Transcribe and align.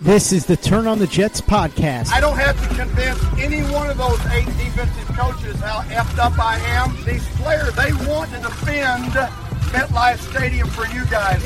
This 0.00 0.32
is 0.32 0.46
the 0.46 0.56
Turn 0.56 0.86
on 0.86 1.00
the 1.00 1.08
Jets 1.08 1.40
podcast. 1.40 2.12
I 2.12 2.20
don't 2.20 2.38
have 2.38 2.56
to 2.68 2.74
convince 2.76 3.20
any 3.36 3.62
one 3.72 3.90
of 3.90 3.98
those 3.98 4.24
eight 4.26 4.46
defensive 4.46 5.08
coaches 5.08 5.56
how 5.56 5.80
effed 5.88 6.20
up 6.20 6.38
I 6.38 6.56
am. 6.58 6.94
These 7.04 7.26
players, 7.30 7.74
they 7.74 7.92
want 8.08 8.30
to 8.30 8.36
defend 8.38 9.06
MetLife 9.72 10.18
Stadium 10.30 10.68
for 10.68 10.86
you 10.86 11.04
guys. 11.06 11.44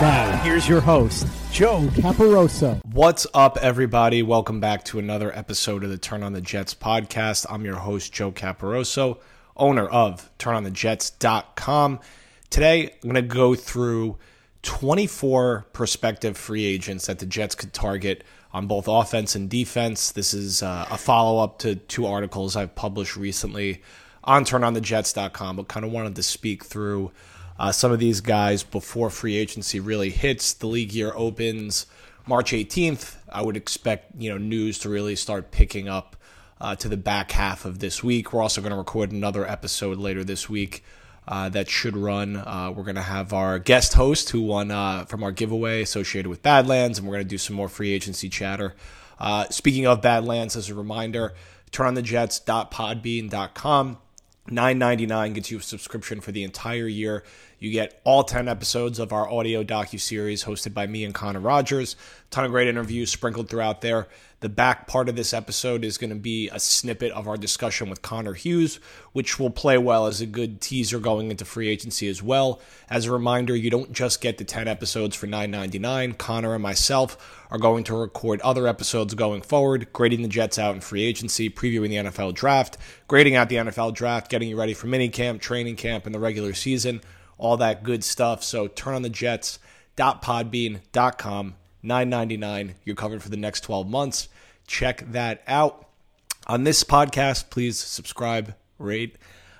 Now, 0.00 0.40
here's 0.44 0.68
your 0.68 0.80
host, 0.80 1.26
Joe 1.50 1.80
Caporoso. 1.88 2.80
What's 2.92 3.26
up, 3.34 3.58
everybody? 3.60 4.22
Welcome 4.22 4.60
back 4.60 4.84
to 4.84 5.00
another 5.00 5.36
episode 5.36 5.82
of 5.82 5.90
the 5.90 5.98
Turn 5.98 6.22
on 6.22 6.34
the 6.34 6.40
Jets 6.40 6.72
podcast. 6.72 7.46
I'm 7.50 7.64
your 7.64 7.78
host, 7.78 8.12
Joe 8.12 8.30
Caporoso, 8.30 9.18
owner 9.56 9.88
of 9.88 10.30
turnonthejets.com. 10.38 11.98
Today, 12.48 12.94
I'm 13.02 13.10
going 13.10 13.14
to 13.16 13.22
go 13.22 13.56
through 13.56 14.18
24 14.62 15.66
prospective 15.72 16.36
free 16.36 16.64
agents 16.64 17.06
that 17.06 17.18
the 17.18 17.26
Jets 17.26 17.54
could 17.54 17.72
target 17.72 18.24
on 18.52 18.66
both 18.66 18.86
offense 18.88 19.34
and 19.34 19.50
defense. 19.50 20.12
This 20.12 20.34
is 20.34 20.62
uh, 20.62 20.86
a 20.90 20.96
follow 20.96 21.42
up 21.42 21.58
to 21.60 21.76
two 21.76 22.06
articles 22.06 22.54
I've 22.54 22.74
published 22.74 23.16
recently 23.16 23.82
on 24.24 24.44
turnonthejets.com, 24.44 25.56
but 25.56 25.68
kind 25.68 25.84
of 25.84 25.92
wanted 25.92 26.16
to 26.16 26.22
speak 26.22 26.64
through 26.64 27.10
uh, 27.58 27.72
some 27.72 27.92
of 27.92 27.98
these 27.98 28.20
guys 28.20 28.62
before 28.62 29.10
free 29.10 29.36
agency 29.36 29.80
really 29.80 30.10
hits. 30.10 30.52
The 30.54 30.66
league 30.66 30.92
year 30.92 31.12
opens 31.14 31.86
March 32.26 32.52
18th. 32.52 33.16
I 33.30 33.42
would 33.42 33.56
expect 33.56 34.12
you 34.18 34.30
know 34.30 34.38
news 34.38 34.78
to 34.80 34.88
really 34.88 35.16
start 35.16 35.50
picking 35.50 35.88
up 35.88 36.16
uh, 36.60 36.76
to 36.76 36.88
the 36.88 36.96
back 36.96 37.32
half 37.32 37.64
of 37.64 37.80
this 37.80 38.04
week. 38.04 38.32
We're 38.32 38.42
also 38.42 38.60
going 38.60 38.70
to 38.70 38.78
record 38.78 39.10
another 39.10 39.48
episode 39.48 39.98
later 39.98 40.22
this 40.22 40.48
week 40.48 40.84
uh, 41.26 41.48
that 41.50 41.70
should 41.70 41.96
run. 41.96 42.36
Uh, 42.36 42.72
we're 42.74 42.82
going 42.82 42.96
to 42.96 43.02
have 43.02 43.32
our 43.32 43.58
guest 43.58 43.94
host 43.94 44.30
who 44.30 44.42
won 44.42 44.70
uh, 44.70 45.04
from 45.04 45.22
our 45.22 45.32
giveaway 45.32 45.82
associated 45.82 46.28
with 46.28 46.42
Badlands, 46.42 46.98
and 46.98 47.06
we're 47.06 47.14
going 47.14 47.24
to 47.24 47.28
do 47.28 47.38
some 47.38 47.56
more 47.56 47.68
free 47.68 47.92
agency 47.92 48.28
chatter. 48.28 48.74
Uh, 49.18 49.46
speaking 49.50 49.86
of 49.86 50.02
Badlands, 50.02 50.56
as 50.56 50.68
a 50.68 50.74
reminder, 50.74 51.32
turnonthejets.podbean.com. 51.70 53.98
Nine 54.48 54.78
ninety 54.78 55.06
nine 55.06 55.34
gets 55.34 55.52
you 55.52 55.58
a 55.58 55.62
subscription 55.62 56.20
for 56.20 56.32
the 56.32 56.42
entire 56.42 56.88
year. 56.88 57.22
You 57.60 57.70
get 57.70 58.00
all 58.02 58.24
ten 58.24 58.48
episodes 58.48 58.98
of 58.98 59.12
our 59.12 59.30
audio 59.30 59.62
docu 59.62 60.00
series 60.00 60.44
hosted 60.44 60.74
by 60.74 60.88
me 60.88 61.04
and 61.04 61.14
Connor 61.14 61.38
Rogers. 61.38 61.94
Ton 62.30 62.44
of 62.44 62.50
great 62.50 62.66
interviews 62.66 63.12
sprinkled 63.12 63.48
throughout 63.48 63.82
there. 63.82 64.08
The 64.40 64.48
back 64.48 64.88
part 64.88 65.08
of 65.08 65.14
this 65.14 65.32
episode 65.32 65.84
is 65.84 65.96
going 65.96 66.10
to 66.10 66.16
be 66.16 66.48
a 66.48 66.58
snippet 66.58 67.12
of 67.12 67.28
our 67.28 67.36
discussion 67.36 67.88
with 67.88 68.02
Connor 68.02 68.34
Hughes, 68.34 68.80
which 69.12 69.38
will 69.38 69.50
play 69.50 69.78
well 69.78 70.08
as 70.08 70.20
a 70.20 70.26
good 70.26 70.60
teaser 70.60 70.98
going 70.98 71.30
into 71.30 71.44
free 71.44 71.68
agency 71.68 72.08
as 72.08 72.20
well. 72.20 72.60
As 72.90 73.06
a 73.06 73.12
reminder, 73.12 73.54
you 73.54 73.70
don't 73.70 73.92
just 73.92 74.20
get 74.20 74.38
the 74.38 74.44
10 74.44 74.66
episodes 74.66 75.14
for 75.14 75.28
$9.99. 75.28 76.18
Connor 76.18 76.54
and 76.54 76.62
myself 76.64 77.41
are 77.52 77.58
going 77.58 77.84
to 77.84 77.94
record 77.94 78.40
other 78.40 78.66
episodes 78.66 79.14
going 79.14 79.42
forward, 79.42 79.92
grading 79.92 80.22
the 80.22 80.28
Jets 80.28 80.58
out 80.58 80.74
in 80.74 80.80
free 80.80 81.04
agency, 81.04 81.48
previewing 81.48 81.90
the 81.90 82.10
NFL 82.10 82.34
draft, 82.34 82.78
grading 83.06 83.36
out 83.36 83.48
the 83.48 83.56
NFL 83.56 83.94
draft, 83.94 84.28
getting 84.28 84.48
you 84.48 84.56
ready 84.58 84.74
for 84.74 84.88
minicamp, 84.88 85.40
training 85.40 85.76
camp, 85.76 86.06
and 86.06 86.14
the 86.14 86.18
regular 86.18 86.54
season, 86.54 87.00
all 87.38 87.56
that 87.58 87.84
good 87.84 88.02
stuff. 88.02 88.42
So 88.42 88.66
turn 88.66 88.94
on 88.94 89.02
the 89.02 89.10
Jets. 89.10 89.60
Jets.podbean.com. 89.96 91.54
9.99 91.84 92.74
you're 92.84 92.94
covered 92.94 93.22
for 93.22 93.28
the 93.28 93.36
next 93.36 93.62
12 93.62 93.88
months 93.88 94.28
check 94.68 95.04
that 95.10 95.42
out 95.48 95.88
on 96.46 96.62
this 96.62 96.84
podcast 96.84 97.50
please 97.50 97.76
subscribe 97.76 98.54
rate 98.78 99.16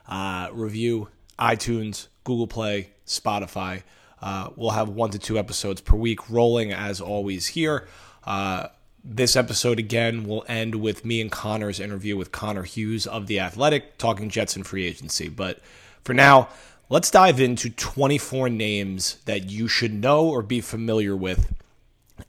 uh, 0.07 0.49
review 0.53 1.09
itunes 1.37 2.07
google 2.23 2.47
play 2.47 2.91
spotify 3.05 3.83
uh, 4.23 4.51
we'll 4.57 4.71
have 4.71 4.89
one 4.89 5.11
to 5.11 5.19
two 5.19 5.39
episodes 5.39 5.81
per 5.81 5.97
week 5.97 6.31
rolling 6.31 6.73
as 6.73 7.01
always 7.01 7.49
here 7.49 7.87
uh, 8.25 8.69
this 9.05 9.35
episode 9.37 9.79
again 9.79 10.25
will 10.25 10.45
end 10.49 10.77
with 10.77 11.05
me 11.05 11.21
and 11.21 11.31
connor's 11.33 11.81
interview 11.81 12.17
with 12.17 12.33
connor 12.33 12.63
hughes 12.63 13.07
of 13.07 13.27
the 13.27 13.39
athletic 13.41 13.99
talking 13.99 14.29
jets 14.29 14.57
and 14.57 14.67
free 14.67 14.87
agency 14.87 15.29
but 15.29 15.61
for 16.05 16.15
now 16.15 16.49
let's 16.89 17.11
dive 17.11 17.41
into 17.41 17.71
24 17.71 18.49
names 18.49 19.17
that 19.25 19.51
you 19.51 19.67
should 19.67 19.93
know 19.93 20.29
or 20.29 20.43
be 20.43 20.61
familiar 20.61 21.17
with 21.17 21.53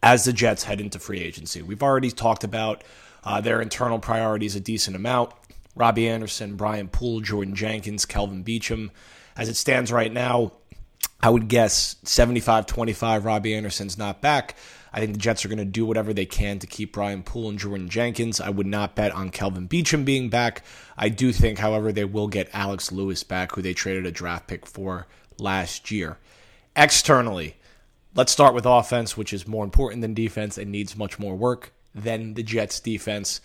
as 0.01 0.25
the 0.25 0.33
Jets 0.33 0.63
head 0.63 0.81
into 0.81 0.99
free 0.99 1.19
agency. 1.19 1.61
We've 1.61 1.83
already 1.83 2.11
talked 2.11 2.43
about 2.43 2.83
uh, 3.23 3.41
their 3.41 3.61
internal 3.61 3.99
priorities 3.99 4.55
a 4.55 4.59
decent 4.59 4.95
amount. 4.95 5.31
Robbie 5.75 6.07
Anderson, 6.07 6.55
Brian 6.55 6.87
Poole, 6.87 7.21
Jordan 7.21 7.55
Jenkins, 7.55 8.05
Kelvin 8.05 8.43
Beachum. 8.43 8.89
As 9.35 9.49
it 9.49 9.55
stands 9.55 9.91
right 9.91 10.11
now, 10.11 10.53
I 11.23 11.29
would 11.29 11.47
guess 11.47 11.95
75 12.03 12.67
25. 12.67 13.25
Robbie 13.25 13.55
Anderson's 13.55 13.97
not 13.97 14.21
back. 14.21 14.55
I 14.93 14.99
think 14.99 15.13
the 15.13 15.19
Jets 15.19 15.43
are 15.43 15.47
going 15.47 15.57
to 15.57 15.65
do 15.65 15.87
whatever 15.87 16.13
they 16.13 16.27
can 16.27 16.59
to 16.59 16.67
keep 16.67 16.93
Brian 16.93 17.23
Poole 17.23 17.49
and 17.49 17.57
Jordan 17.57 17.89
Jenkins. 17.89 18.39
I 18.39 18.51
would 18.51 18.67
not 18.67 18.95
bet 18.95 19.11
on 19.11 19.31
Kelvin 19.31 19.67
Beachum 19.67 20.05
being 20.05 20.29
back. 20.29 20.63
I 20.95 21.09
do 21.09 21.31
think, 21.31 21.57
however, 21.57 21.91
they 21.91 22.05
will 22.05 22.27
get 22.27 22.53
Alex 22.53 22.91
Lewis 22.91 23.23
back, 23.23 23.53
who 23.53 23.63
they 23.63 23.73
traded 23.73 24.05
a 24.05 24.11
draft 24.11 24.45
pick 24.45 24.67
for 24.67 25.07
last 25.39 25.89
year. 25.89 26.19
Externally, 26.75 27.55
Let's 28.15 28.31
start 28.31 28.53
with 28.53 28.67
offense, 28.67 29.17
which 29.17 29.33
is 29.33 29.47
more 29.47 29.63
important 29.63 30.03
than 30.03 30.13
defense 30.13 30.59
and 30.59 30.71
needs 30.71 30.95
much 30.95 31.17
more 31.17 31.35
work 31.35 31.73
than 31.95 32.35
the 32.35 32.43
Jets 32.43 32.79
defense. 32.79 33.41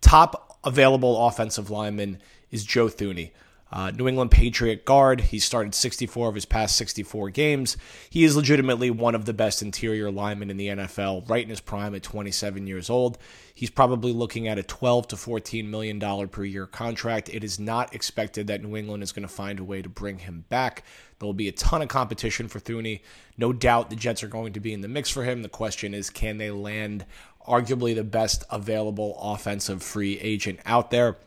Top 0.00 0.58
available 0.64 1.28
offensive 1.28 1.70
lineman 1.70 2.18
is 2.50 2.64
Joe 2.64 2.86
Thuney. 2.86 3.30
Uh, 3.72 3.90
New 3.92 4.08
England 4.08 4.30
Patriot 4.30 4.84
guard. 4.84 5.20
He 5.20 5.38
started 5.38 5.74
64 5.74 6.28
of 6.28 6.34
his 6.34 6.44
past 6.44 6.76
64 6.76 7.30
games. 7.30 7.76
He 8.08 8.24
is 8.24 8.36
legitimately 8.36 8.90
one 8.90 9.14
of 9.14 9.24
the 9.24 9.32
best 9.32 9.62
interior 9.62 10.10
linemen 10.10 10.50
in 10.50 10.56
the 10.56 10.68
NFL, 10.68 11.28
right 11.28 11.44
in 11.44 11.50
his 11.50 11.60
prime 11.60 11.94
at 11.94 12.02
27 12.02 12.66
years 12.66 12.90
old. 12.90 13.18
He's 13.54 13.70
probably 13.70 14.12
looking 14.12 14.48
at 14.48 14.58
a 14.58 14.62
12 14.62 15.08
to 15.08 15.16
14 15.16 15.70
million 15.70 15.98
dollar 15.98 16.26
per 16.26 16.44
year 16.44 16.66
contract. 16.66 17.28
It 17.28 17.44
is 17.44 17.60
not 17.60 17.94
expected 17.94 18.46
that 18.46 18.62
New 18.62 18.76
England 18.76 19.02
is 19.02 19.12
going 19.12 19.26
to 19.26 19.32
find 19.32 19.60
a 19.60 19.64
way 19.64 19.82
to 19.82 19.88
bring 19.88 20.18
him 20.18 20.44
back. 20.48 20.84
There 21.18 21.26
will 21.26 21.34
be 21.34 21.48
a 21.48 21.52
ton 21.52 21.82
of 21.82 21.88
competition 21.88 22.48
for 22.48 22.58
Thuney. 22.58 23.02
No 23.36 23.52
doubt 23.52 23.90
the 23.90 23.96
Jets 23.96 24.22
are 24.22 24.28
going 24.28 24.54
to 24.54 24.60
be 24.60 24.72
in 24.72 24.80
the 24.80 24.88
mix 24.88 25.10
for 25.10 25.24
him. 25.24 25.42
The 25.42 25.48
question 25.48 25.94
is, 25.94 26.10
can 26.10 26.38
they 26.38 26.50
land 26.50 27.04
arguably 27.46 27.94
the 27.94 28.04
best 28.04 28.44
available 28.50 29.18
offensive 29.20 29.82
free 29.82 30.18
agent 30.18 30.60
out 30.64 30.90
there? 30.90 31.18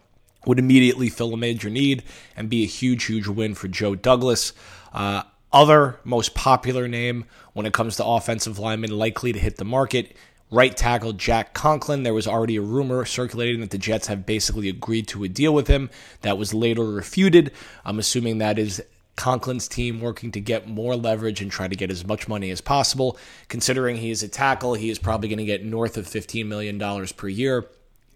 Would 0.45 0.59
immediately 0.59 1.09
fill 1.09 1.33
a 1.33 1.37
major 1.37 1.69
need 1.69 2.03
and 2.35 2.49
be 2.49 2.63
a 2.63 2.67
huge, 2.67 3.05
huge 3.05 3.27
win 3.27 3.55
for 3.55 3.67
Joe 3.67 3.95
Douglas. 3.95 4.53
Uh, 4.93 5.23
other 5.51 5.99
most 6.03 6.33
popular 6.33 6.87
name 6.87 7.25
when 7.53 7.65
it 7.65 7.73
comes 7.73 7.95
to 7.97 8.05
offensive 8.05 8.59
linemen 8.59 8.91
likely 8.91 9.31
to 9.31 9.39
hit 9.39 9.57
the 9.57 9.65
market. 9.65 10.15
Right 10.51 10.75
tackle 10.75 11.13
Jack 11.13 11.53
Conklin. 11.53 12.03
There 12.03 12.13
was 12.13 12.27
already 12.27 12.57
a 12.57 12.61
rumor 12.61 13.05
circulating 13.05 13.61
that 13.61 13.71
the 13.71 13.77
Jets 13.77 14.07
have 14.07 14.25
basically 14.25 14.69
agreed 14.69 15.07
to 15.09 15.23
a 15.23 15.27
deal 15.27 15.53
with 15.53 15.67
him 15.67 15.89
that 16.21 16.37
was 16.37 16.53
later 16.53 16.83
refuted. 16.83 17.51
I'm 17.85 17.97
assuming 17.97 18.37
that 18.37 18.59
is 18.59 18.83
Conklin's 19.15 19.67
team 19.67 19.99
working 20.01 20.31
to 20.31 20.39
get 20.39 20.67
more 20.67 20.95
leverage 20.95 21.41
and 21.41 21.51
try 21.51 21.67
to 21.67 21.75
get 21.75 21.91
as 21.91 22.05
much 22.05 22.27
money 22.27 22.49
as 22.49 22.61
possible. 22.61 23.17
Considering 23.47 23.97
he 23.97 24.11
is 24.11 24.23
a 24.23 24.27
tackle, 24.27 24.73
he 24.73 24.89
is 24.89 24.99
probably 24.99 25.29
going 25.29 25.39
to 25.39 25.45
get 25.45 25.63
north 25.63 25.97
of 25.97 26.05
$15 26.05 26.45
million 26.47 26.79
per 27.15 27.27
year 27.27 27.67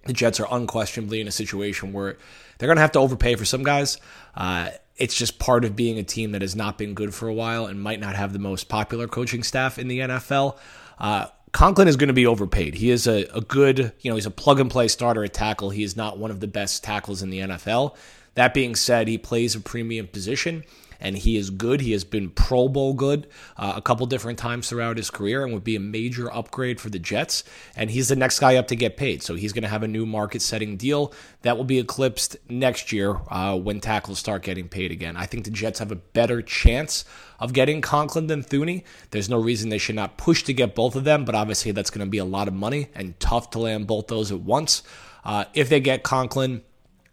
the 0.08 0.14
Jets 0.14 0.40
are 0.40 0.48
unquestionably 0.50 1.22
in 1.22 1.28
a 1.28 1.32
situation 1.32 1.94
where 1.94 2.18
they're 2.58 2.68
going 2.68 2.78
to 2.78 2.82
have 2.82 2.94
to 2.94 3.00
overpay 3.00 3.36
for 3.36 3.46
some 3.46 3.64
guys. 3.64 4.00
Uh, 4.36 4.70
it's 4.96 5.16
just 5.16 5.38
part 5.38 5.64
of 5.64 5.76
being 5.76 6.00
a 6.00 6.04
team 6.04 6.32
that 6.32 6.42
has 6.42 6.56
not 6.56 6.78
been 6.78 6.94
good 6.94 7.14
for 7.14 7.28
a 7.28 7.34
while 7.34 7.68
and 7.68 7.82
might 7.82 8.00
not 8.00 8.16
have 8.16 8.34
the 8.34 8.40
most 8.40 8.68
popular 8.68 9.08
coaching 9.08 9.44
staff 9.44 9.78
in 9.78 9.88
the 9.88 10.00
NFL. 10.00 10.58
Uh, 10.98 11.28
Conklin 11.52 11.88
is 11.88 11.96
going 11.96 12.08
to 12.08 12.14
be 12.14 12.26
overpaid. 12.26 12.76
He 12.76 12.90
is 12.90 13.08
a, 13.08 13.24
a 13.36 13.42
good, 13.42 13.94
you 14.02 14.12
know, 14.12 14.16
he's 14.16 14.26
a 14.26 14.32
plug 14.32 14.60
and 14.60 14.70
play 14.70 14.88
starter 14.88 15.24
at 15.24 15.34
tackle. 15.34 15.70
He 15.70 15.84
is 15.84 15.96
not 15.96 16.18
one 16.18 16.32
of 16.32 16.40
the 16.40 16.48
best 16.48 16.84
tackles 16.84 17.22
in 17.22 17.30
the 17.30 17.40
NFL. 17.40 17.96
That 18.34 18.54
being 18.54 18.76
said, 18.76 19.08
he 19.08 19.18
plays 19.18 19.56
a 19.56 19.60
premium 19.60 20.08
position 20.08 20.64
and 21.00 21.18
he 21.18 21.38
is 21.38 21.50
good. 21.50 21.82
He 21.82 21.92
has 21.92 22.04
been 22.04 22.30
Pro 22.30 22.68
Bowl 22.68 22.94
good 22.94 23.28
uh, 23.58 23.74
a 23.76 23.82
couple 23.82 24.06
different 24.06 24.40
times 24.40 24.70
throughout 24.70 24.98
his 24.98 25.10
career 25.10 25.44
and 25.44 25.54
would 25.54 25.64
be 25.64 25.76
a 25.76 25.80
major 25.80 26.34
upgrade 26.34 26.80
for 26.80 26.90
the 26.90 27.00
Jets. 27.00 27.44
And 27.76 27.92
he's 27.92 28.10
the 28.10 28.16
next 28.16 28.40
guy 28.40 28.56
up 28.56 28.68
to 28.68 28.76
get 28.76 28.98
paid. 28.98 29.24
So 29.24 29.36
he's 29.36 29.54
going 29.54 29.64
to 29.64 29.70
have 29.70 29.84
a 29.84 29.88
new 29.88 30.06
market 30.06 30.42
setting 30.42 30.78
deal 30.78 31.14
that 31.42 31.58
will 31.58 31.64
be 31.64 31.80
eclipsed 31.80 32.38
next 32.50 32.92
year 32.92 33.20
uh, 33.30 33.58
when 33.58 33.80
tackles 33.80 34.20
start 34.20 34.44
getting 34.44 34.68
paid 34.68 34.92
again. 34.92 35.16
I 35.16 35.26
think 35.26 35.46
the 35.46 35.52
Jets 35.52 35.80
have 35.80 35.92
a 35.92 35.96
better 35.96 36.42
chance 36.42 37.06
of 37.40 37.54
getting 37.54 37.82
Conklin 37.82 38.28
than 38.28 38.44
Thuney. 38.44 38.84
There's 39.12 39.30
no 39.30 39.40
reason 39.40 39.70
they 39.70 39.78
should 39.78 39.96
not 39.96 40.18
push 40.18 40.44
to 40.44 40.54
get 40.54 40.76
both 40.76 40.96
of 40.96 41.04
them, 41.04 41.26
but 41.26 41.36
obviously 41.36 41.72
that's 41.72 41.90
going 41.90 42.06
to 42.06 42.10
be 42.10 42.18
a 42.18 42.26
lot 42.26 42.48
of 42.48 42.54
money 42.54 42.90
and 42.96 43.20
tough 43.20 43.52
to 43.52 43.60
land 43.60 43.88
both 43.88 44.08
those 44.08 44.32
at 44.32 44.42
once. 44.42 44.84
Uh, 45.24 45.46
if 45.54 45.70
they 45.70 45.80
get 45.80 46.04
Conklin, 46.04 46.64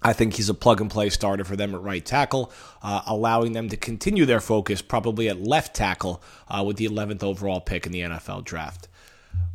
I 0.05 0.13
think 0.13 0.35
he's 0.35 0.51
a 0.51 0.55
plug 0.55 0.83
and 0.83 0.91
play 0.91 1.09
starter 1.09 1.45
for 1.45 1.57
them 1.57 1.75
at 1.75 1.81
right 1.81 2.05
tackle, 2.05 2.53
uh, 2.83 3.01
allowing 3.07 3.53
them 3.55 3.71
to 3.71 3.77
continue 3.77 4.27
their 4.27 4.41
focus 4.41 4.83
probably 4.83 5.31
at 5.31 5.41
left 5.41 5.75
tackle 5.75 6.23
uh, 6.47 6.63
with 6.63 6.77
the 6.77 6.87
11th 6.87 7.23
overall 7.23 7.61
pick 7.61 7.87
in 7.87 7.93
the 7.93 8.01
NFL 8.01 8.45
draft. 8.45 8.87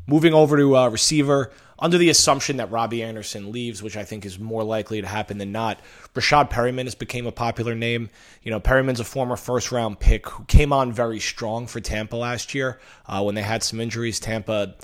Moving 0.07 0.33
over 0.33 0.57
to 0.57 0.75
uh, 0.75 0.89
receiver, 0.89 1.51
under 1.77 1.97
the 1.97 2.09
assumption 2.09 2.57
that 2.57 2.71
Robbie 2.71 3.03
Anderson 3.03 3.51
leaves, 3.51 3.81
which 3.81 3.95
I 3.95 4.03
think 4.03 4.25
is 4.25 4.39
more 4.39 4.63
likely 4.63 4.99
to 5.01 5.07
happen 5.07 5.37
than 5.37 5.51
not, 5.51 5.79
Breshad 6.13 6.49
Perriman 6.49 6.85
has 6.85 6.95
become 6.95 7.27
a 7.27 7.31
popular 7.31 7.75
name. 7.75 8.09
You 8.43 8.51
know, 8.51 8.59
Perriman's 8.59 8.99
a 8.99 9.05
former 9.05 9.37
first 9.37 9.71
round 9.71 9.99
pick 9.99 10.27
who 10.27 10.43
came 10.45 10.73
on 10.73 10.91
very 10.91 11.19
strong 11.19 11.67
for 11.67 11.79
Tampa 11.79 12.17
last 12.17 12.53
year 12.53 12.79
uh, 13.05 13.21
when 13.21 13.35
they 13.35 13.43
had 13.43 13.63
some 13.63 13.79
injuries. 13.79 14.19
Tampa 14.19 14.75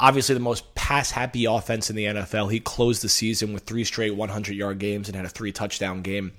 obviously 0.00 0.34
the 0.34 0.40
most 0.40 0.74
pass 0.74 1.10
happy 1.10 1.44
offense 1.44 1.90
in 1.90 1.96
the 1.96 2.04
NFL. 2.04 2.50
He 2.50 2.60
closed 2.60 3.02
the 3.02 3.08
season 3.08 3.52
with 3.52 3.64
three 3.64 3.84
straight 3.84 4.14
100 4.14 4.56
yard 4.56 4.78
games 4.78 5.08
and 5.08 5.16
had 5.16 5.24
a 5.24 5.30
three 5.30 5.52
touchdown 5.52 6.02
game 6.02 6.32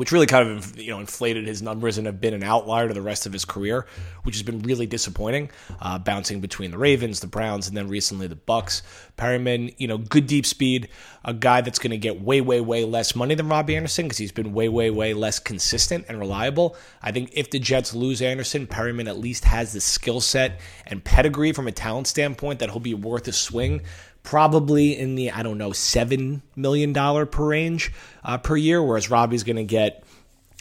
which 0.00 0.12
really 0.12 0.24
kind 0.24 0.48
of 0.48 0.78
you 0.78 0.90
know 0.90 0.98
inflated 0.98 1.46
his 1.46 1.60
numbers 1.60 1.98
and 1.98 2.06
have 2.06 2.22
been 2.22 2.32
an 2.32 2.42
outlier 2.42 2.88
to 2.88 2.94
the 2.94 3.02
rest 3.02 3.26
of 3.26 3.34
his 3.34 3.44
career, 3.44 3.84
which 4.22 4.34
has 4.34 4.42
been 4.42 4.60
really 4.60 4.86
disappointing. 4.86 5.50
Uh, 5.78 5.98
bouncing 5.98 6.40
between 6.40 6.70
the 6.70 6.78
Ravens, 6.78 7.20
the 7.20 7.26
Browns, 7.26 7.68
and 7.68 7.76
then 7.76 7.86
recently 7.86 8.26
the 8.26 8.34
Bucks. 8.34 8.82
Perriman, 9.18 9.74
you 9.76 9.86
know, 9.86 9.98
good 9.98 10.26
deep 10.26 10.46
speed, 10.46 10.88
a 11.22 11.34
guy 11.34 11.60
that's 11.60 11.78
going 11.78 11.90
to 11.90 11.98
get 11.98 12.18
way, 12.22 12.40
way, 12.40 12.62
way 12.62 12.86
less 12.86 13.14
money 13.14 13.34
than 13.34 13.50
Robbie 13.50 13.76
Anderson 13.76 14.06
because 14.06 14.16
he's 14.16 14.32
been 14.32 14.54
way, 14.54 14.70
way, 14.70 14.90
way 14.90 15.12
less 15.12 15.38
consistent 15.38 16.06
and 16.08 16.18
reliable. 16.18 16.76
I 17.02 17.12
think 17.12 17.32
if 17.34 17.50
the 17.50 17.58
Jets 17.58 17.94
lose 17.94 18.22
Anderson, 18.22 18.66
Perriman 18.66 19.06
at 19.06 19.18
least 19.18 19.44
has 19.44 19.74
the 19.74 19.82
skill 19.82 20.22
set 20.22 20.60
and 20.86 21.04
pedigree 21.04 21.52
from 21.52 21.68
a 21.68 21.72
talent 21.72 22.06
standpoint 22.06 22.60
that 22.60 22.70
he'll 22.70 22.80
be 22.80 22.94
worth 22.94 23.28
a 23.28 23.32
swing 23.32 23.82
probably 24.22 24.98
in 24.98 25.14
the 25.14 25.30
I 25.30 25.42
don't 25.42 25.58
know 25.58 25.72
seven 25.72 26.42
million 26.56 26.92
dollar 26.92 27.26
per 27.26 27.46
range 27.46 27.92
uh, 28.24 28.38
per 28.38 28.56
year, 28.56 28.82
whereas 28.82 29.10
Robbie's 29.10 29.44
going 29.44 29.56
to 29.56 29.64
get 29.64 30.04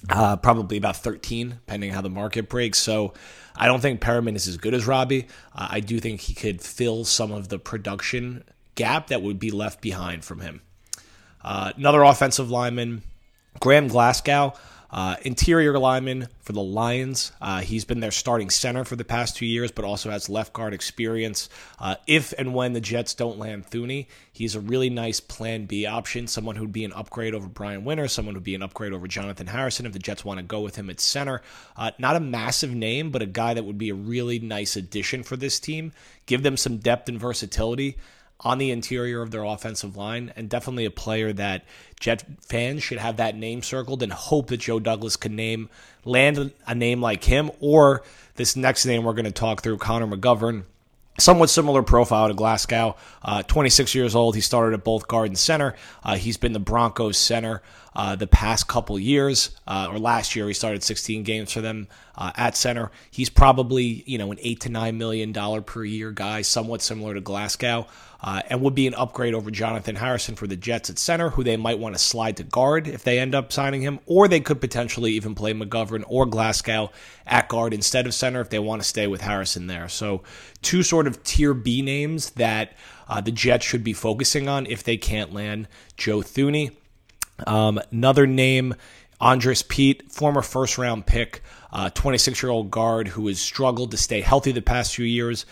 uh, 0.09 0.37
probably 0.37 0.77
about 0.77 0.97
thirteen, 0.97 1.49
depending 1.49 1.91
how 1.91 2.01
the 2.01 2.09
market 2.09 2.49
breaks. 2.49 2.79
So 2.79 3.13
I 3.55 3.67
don't 3.67 3.81
think 3.81 4.01
Perriman 4.01 4.35
is 4.35 4.47
as 4.47 4.57
good 4.57 4.73
as 4.73 4.87
Robbie. 4.87 5.27
Uh, 5.53 5.67
I 5.71 5.79
do 5.81 5.99
think 5.99 6.21
he 6.21 6.33
could 6.33 6.61
fill 6.61 7.03
some 7.05 7.31
of 7.31 7.49
the 7.49 7.59
production 7.59 8.43
gap 8.75 9.07
that 9.07 9.21
would 9.21 9.39
be 9.39 9.51
left 9.51 9.81
behind 9.81 10.23
from 10.23 10.39
him. 10.39 10.61
Uh, 11.41 11.73
another 11.75 12.03
offensive 12.03 12.49
lineman, 12.49 13.01
Graham 13.59 13.87
Glasgow. 13.87 14.53
Uh, 14.91 15.15
interior 15.21 15.77
lineman 15.77 16.27
for 16.39 16.53
the 16.53 16.61
Lions. 16.61 17.31
Uh, 17.39 17.59
he's 17.61 17.85
been 17.85 17.99
their 17.99 18.11
starting 18.11 18.49
center 18.49 18.83
for 18.83 18.95
the 18.95 19.05
past 19.05 19.37
two 19.37 19.45
years, 19.45 19.71
but 19.71 19.85
also 19.85 20.09
has 20.09 20.29
left 20.29 20.51
guard 20.53 20.73
experience. 20.73 21.47
Uh, 21.77 21.95
if 22.07 22.33
and 22.39 22.55
when 22.55 22.73
the 22.73 22.81
Jets 22.81 23.13
don't 23.13 23.37
land 23.37 23.67
Thuney, 23.69 24.07
he's 24.31 24.55
a 24.55 24.59
really 24.59 24.89
nice 24.89 25.19
plan 25.19 25.65
B 25.65 25.85
option. 25.85 26.25
Someone 26.27 26.55
who'd 26.55 26.71
be 26.71 26.85
an 26.85 26.93
upgrade 26.93 27.35
over 27.35 27.47
Brian 27.47 27.85
Winter, 27.85 28.07
someone 28.07 28.33
who'd 28.33 28.43
be 28.43 28.55
an 28.55 28.63
upgrade 28.63 28.93
over 28.93 29.07
Jonathan 29.07 29.47
Harrison 29.47 29.85
if 29.85 29.93
the 29.93 29.99
Jets 29.99 30.25
want 30.25 30.39
to 30.39 30.43
go 30.43 30.61
with 30.61 30.75
him 30.75 30.89
at 30.89 30.99
center. 30.99 31.41
Uh, 31.77 31.91
not 31.99 32.15
a 32.15 32.19
massive 32.19 32.73
name, 32.73 33.11
but 33.11 33.21
a 33.21 33.27
guy 33.27 33.53
that 33.53 33.65
would 33.65 33.77
be 33.77 33.89
a 33.89 33.95
really 33.95 34.39
nice 34.39 34.75
addition 34.75 35.21
for 35.21 35.37
this 35.37 35.59
team. 35.59 35.91
Give 36.25 36.41
them 36.41 36.57
some 36.57 36.77
depth 36.77 37.09
and 37.09 37.19
versatility 37.19 37.97
on 38.41 38.57
the 38.57 38.71
interior 38.71 39.21
of 39.21 39.31
their 39.31 39.43
offensive 39.43 39.97
line, 39.97 40.31
and 40.35 40.49
definitely 40.49 40.85
a 40.85 40.91
player 40.91 41.33
that 41.33 41.65
Jet 41.99 42.23
fans 42.41 42.83
should 42.83 42.97
have 42.97 43.17
that 43.17 43.35
name 43.35 43.61
circled 43.61 44.01
and 44.01 44.13
hope 44.13 44.47
that 44.47 44.57
Joe 44.57 44.79
Douglas 44.79 45.17
can 45.17 45.35
name 45.35 45.69
land 46.05 46.51
a 46.65 46.75
name 46.75 47.01
like 47.01 47.23
him 47.25 47.51
or 47.59 48.03
this 48.35 48.55
next 48.55 48.85
name 48.85 49.03
we're 49.03 49.13
going 49.13 49.25
to 49.25 49.31
talk 49.31 49.61
through, 49.61 49.77
Connor 49.77 50.07
McGovern. 50.07 50.63
Somewhat 51.19 51.49
similar 51.49 51.83
profile 51.83 52.29
to 52.29 52.33
Glasgow. 52.33 52.95
Uh, 53.21 53.43
26 53.43 53.93
years 53.93 54.15
old. 54.15 54.35
He 54.35 54.41
started 54.41 54.73
at 54.73 54.85
both 54.85 55.09
guard 55.09 55.27
and 55.27 55.37
center. 55.37 55.75
Uh, 56.01 56.15
he's 56.15 56.37
been 56.37 56.53
the 56.53 56.59
Broncos 56.59 57.17
center 57.17 57.61
uh, 57.95 58.15
the 58.15 58.27
past 58.27 58.67
couple 58.67 58.99
years, 58.99 59.51
uh, 59.67 59.87
or 59.91 59.99
last 59.99 60.35
year 60.35 60.47
he 60.47 60.53
started 60.53 60.83
16 60.83 61.23
games 61.23 61.51
for 61.51 61.61
them 61.61 61.87
uh, 62.15 62.31
at 62.35 62.55
center. 62.55 62.91
He's 63.09 63.29
probably 63.29 64.03
you 64.05 64.17
know 64.17 64.31
an 64.31 64.37
eight 64.41 64.61
to 64.61 64.69
nine 64.69 64.97
million 64.97 65.31
dollar 65.31 65.61
per 65.61 65.83
year 65.83 66.11
guy, 66.11 66.41
somewhat 66.41 66.81
similar 66.81 67.13
to 67.15 67.21
Glasgow, 67.21 67.87
uh, 68.21 68.41
and 68.47 68.61
would 68.61 68.75
be 68.75 68.87
an 68.87 68.93
upgrade 68.93 69.33
over 69.33 69.49
Jonathan 69.49 69.95
Harrison 69.95 70.35
for 70.35 70.45
the 70.45 70.55
Jets 70.55 70.89
at 70.89 70.99
center, 70.99 71.29
who 71.29 71.43
they 71.43 71.57
might 71.57 71.79
want 71.79 71.95
to 71.95 71.99
slide 71.99 72.37
to 72.37 72.43
guard 72.43 72.87
if 72.87 73.03
they 73.03 73.17
end 73.17 73.33
up 73.33 73.51
signing 73.51 73.81
him, 73.81 73.99
or 74.05 74.27
they 74.27 74.39
could 74.39 74.61
potentially 74.61 75.13
even 75.13 75.33
play 75.33 75.53
McGovern 75.53 76.03
or 76.07 76.25
Glasgow 76.25 76.91
at 77.25 77.49
guard 77.49 77.73
instead 77.73 78.05
of 78.05 78.13
center 78.13 78.41
if 78.41 78.49
they 78.49 78.59
want 78.59 78.81
to 78.81 78.87
stay 78.87 79.07
with 79.07 79.21
Harrison 79.21 79.67
there. 79.67 79.87
So 79.87 80.21
two 80.61 80.83
sort 80.83 81.07
of 81.07 81.23
tier 81.23 81.53
B 81.53 81.81
names 81.81 82.31
that. 82.31 82.73
Uh, 83.11 83.19
the 83.19 83.31
Jets 83.31 83.65
should 83.65 83.83
be 83.83 83.91
focusing 83.91 84.47
on 84.47 84.67
if 84.67 84.83
they 84.83 84.95
can't 84.95 85.33
land 85.33 85.67
Joe 85.97 86.19
Thuney. 86.19 86.75
Um, 87.47 87.79
another 87.91 88.27
name, 88.27 88.75
Andrus 89.21 89.61
Peat, 89.61 90.11
former 90.11 90.41
first 90.41 90.77
round 90.77 91.05
pick, 91.05 91.41
26 91.93 92.43
uh, 92.43 92.47
year 92.47 92.51
old 92.51 92.71
guard 92.71 93.07
who 93.07 93.27
has 93.27 93.39
struggled 93.39 93.91
to 93.91 93.97
stay 93.97 94.21
healthy 94.21 94.51
the 94.51 94.61
past 94.61 94.95
few 94.95 95.05
years. 95.05 95.45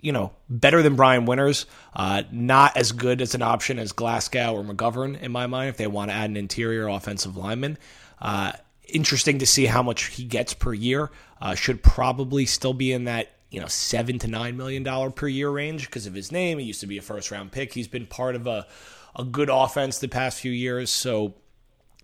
You 0.00 0.12
know, 0.12 0.32
better 0.48 0.80
than 0.80 0.94
Brian 0.94 1.26
Winters, 1.26 1.66
uh, 1.92 2.22
not 2.30 2.76
as 2.76 2.92
good 2.92 3.20
as 3.20 3.34
an 3.34 3.42
option 3.42 3.80
as 3.80 3.90
Glasgow 3.90 4.54
or 4.54 4.62
McGovern 4.62 5.20
in 5.20 5.32
my 5.32 5.48
mind 5.48 5.70
if 5.70 5.76
they 5.76 5.88
want 5.88 6.12
to 6.12 6.16
add 6.16 6.30
an 6.30 6.36
interior 6.36 6.86
offensive 6.86 7.36
lineman. 7.36 7.78
Uh, 8.20 8.52
interesting 8.86 9.40
to 9.40 9.46
see 9.46 9.66
how 9.66 9.82
much 9.82 10.04
he 10.04 10.24
gets 10.24 10.54
per 10.54 10.72
year. 10.72 11.10
Uh, 11.40 11.54
should 11.54 11.82
probably 11.82 12.46
still 12.46 12.74
be 12.74 12.92
in 12.92 13.04
that 13.04 13.32
you 13.50 13.60
know 13.60 13.66
seven 13.66 14.18
to 14.18 14.28
nine 14.28 14.56
million 14.56 14.82
dollar 14.82 15.10
per 15.10 15.28
year 15.28 15.50
range 15.50 15.86
because 15.86 16.06
of 16.06 16.14
his 16.14 16.32
name. 16.32 16.58
He 16.58 16.66
used 16.66 16.80
to 16.80 16.86
be 16.86 16.98
a 16.98 17.02
first 17.02 17.30
round 17.30 17.52
pick. 17.52 17.72
He's 17.72 17.88
been 17.88 18.06
part 18.06 18.34
of 18.34 18.46
a 18.46 18.66
a 19.16 19.24
good 19.24 19.50
offense 19.50 19.98
the 19.98 20.08
past 20.08 20.40
few 20.40 20.52
years. 20.52 20.90
So 20.90 21.34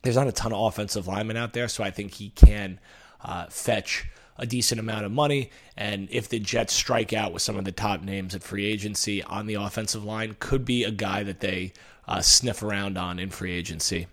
there's 0.02 0.16
not 0.16 0.28
a 0.28 0.32
ton 0.32 0.52
of 0.52 0.60
offensive 0.60 1.06
linemen 1.06 1.36
out 1.36 1.52
there. 1.52 1.68
So 1.68 1.82
I 1.82 1.90
think 1.90 2.14
he 2.14 2.30
can 2.30 2.78
uh, 3.22 3.46
fetch 3.48 4.06
a 4.36 4.46
decent 4.46 4.80
amount 4.80 5.04
of 5.04 5.12
money. 5.12 5.50
And 5.76 6.08
if 6.10 6.28
the 6.28 6.38
Jets 6.38 6.74
strike 6.74 7.12
out 7.12 7.32
with 7.32 7.42
some 7.42 7.56
of 7.56 7.64
the 7.64 7.72
top 7.72 8.02
names 8.02 8.34
at 8.34 8.42
free 8.42 8.66
agency 8.66 9.22
on 9.22 9.46
the 9.46 9.54
offensive 9.54 10.04
line, 10.04 10.36
could 10.40 10.64
be 10.64 10.84
a 10.84 10.90
guy 10.90 11.22
that 11.22 11.40
they 11.40 11.72
uh, 12.06 12.20
sniff 12.20 12.62
around 12.62 12.98
on 12.98 13.18
in 13.18 13.30
free 13.30 13.52
agency. 13.52 14.06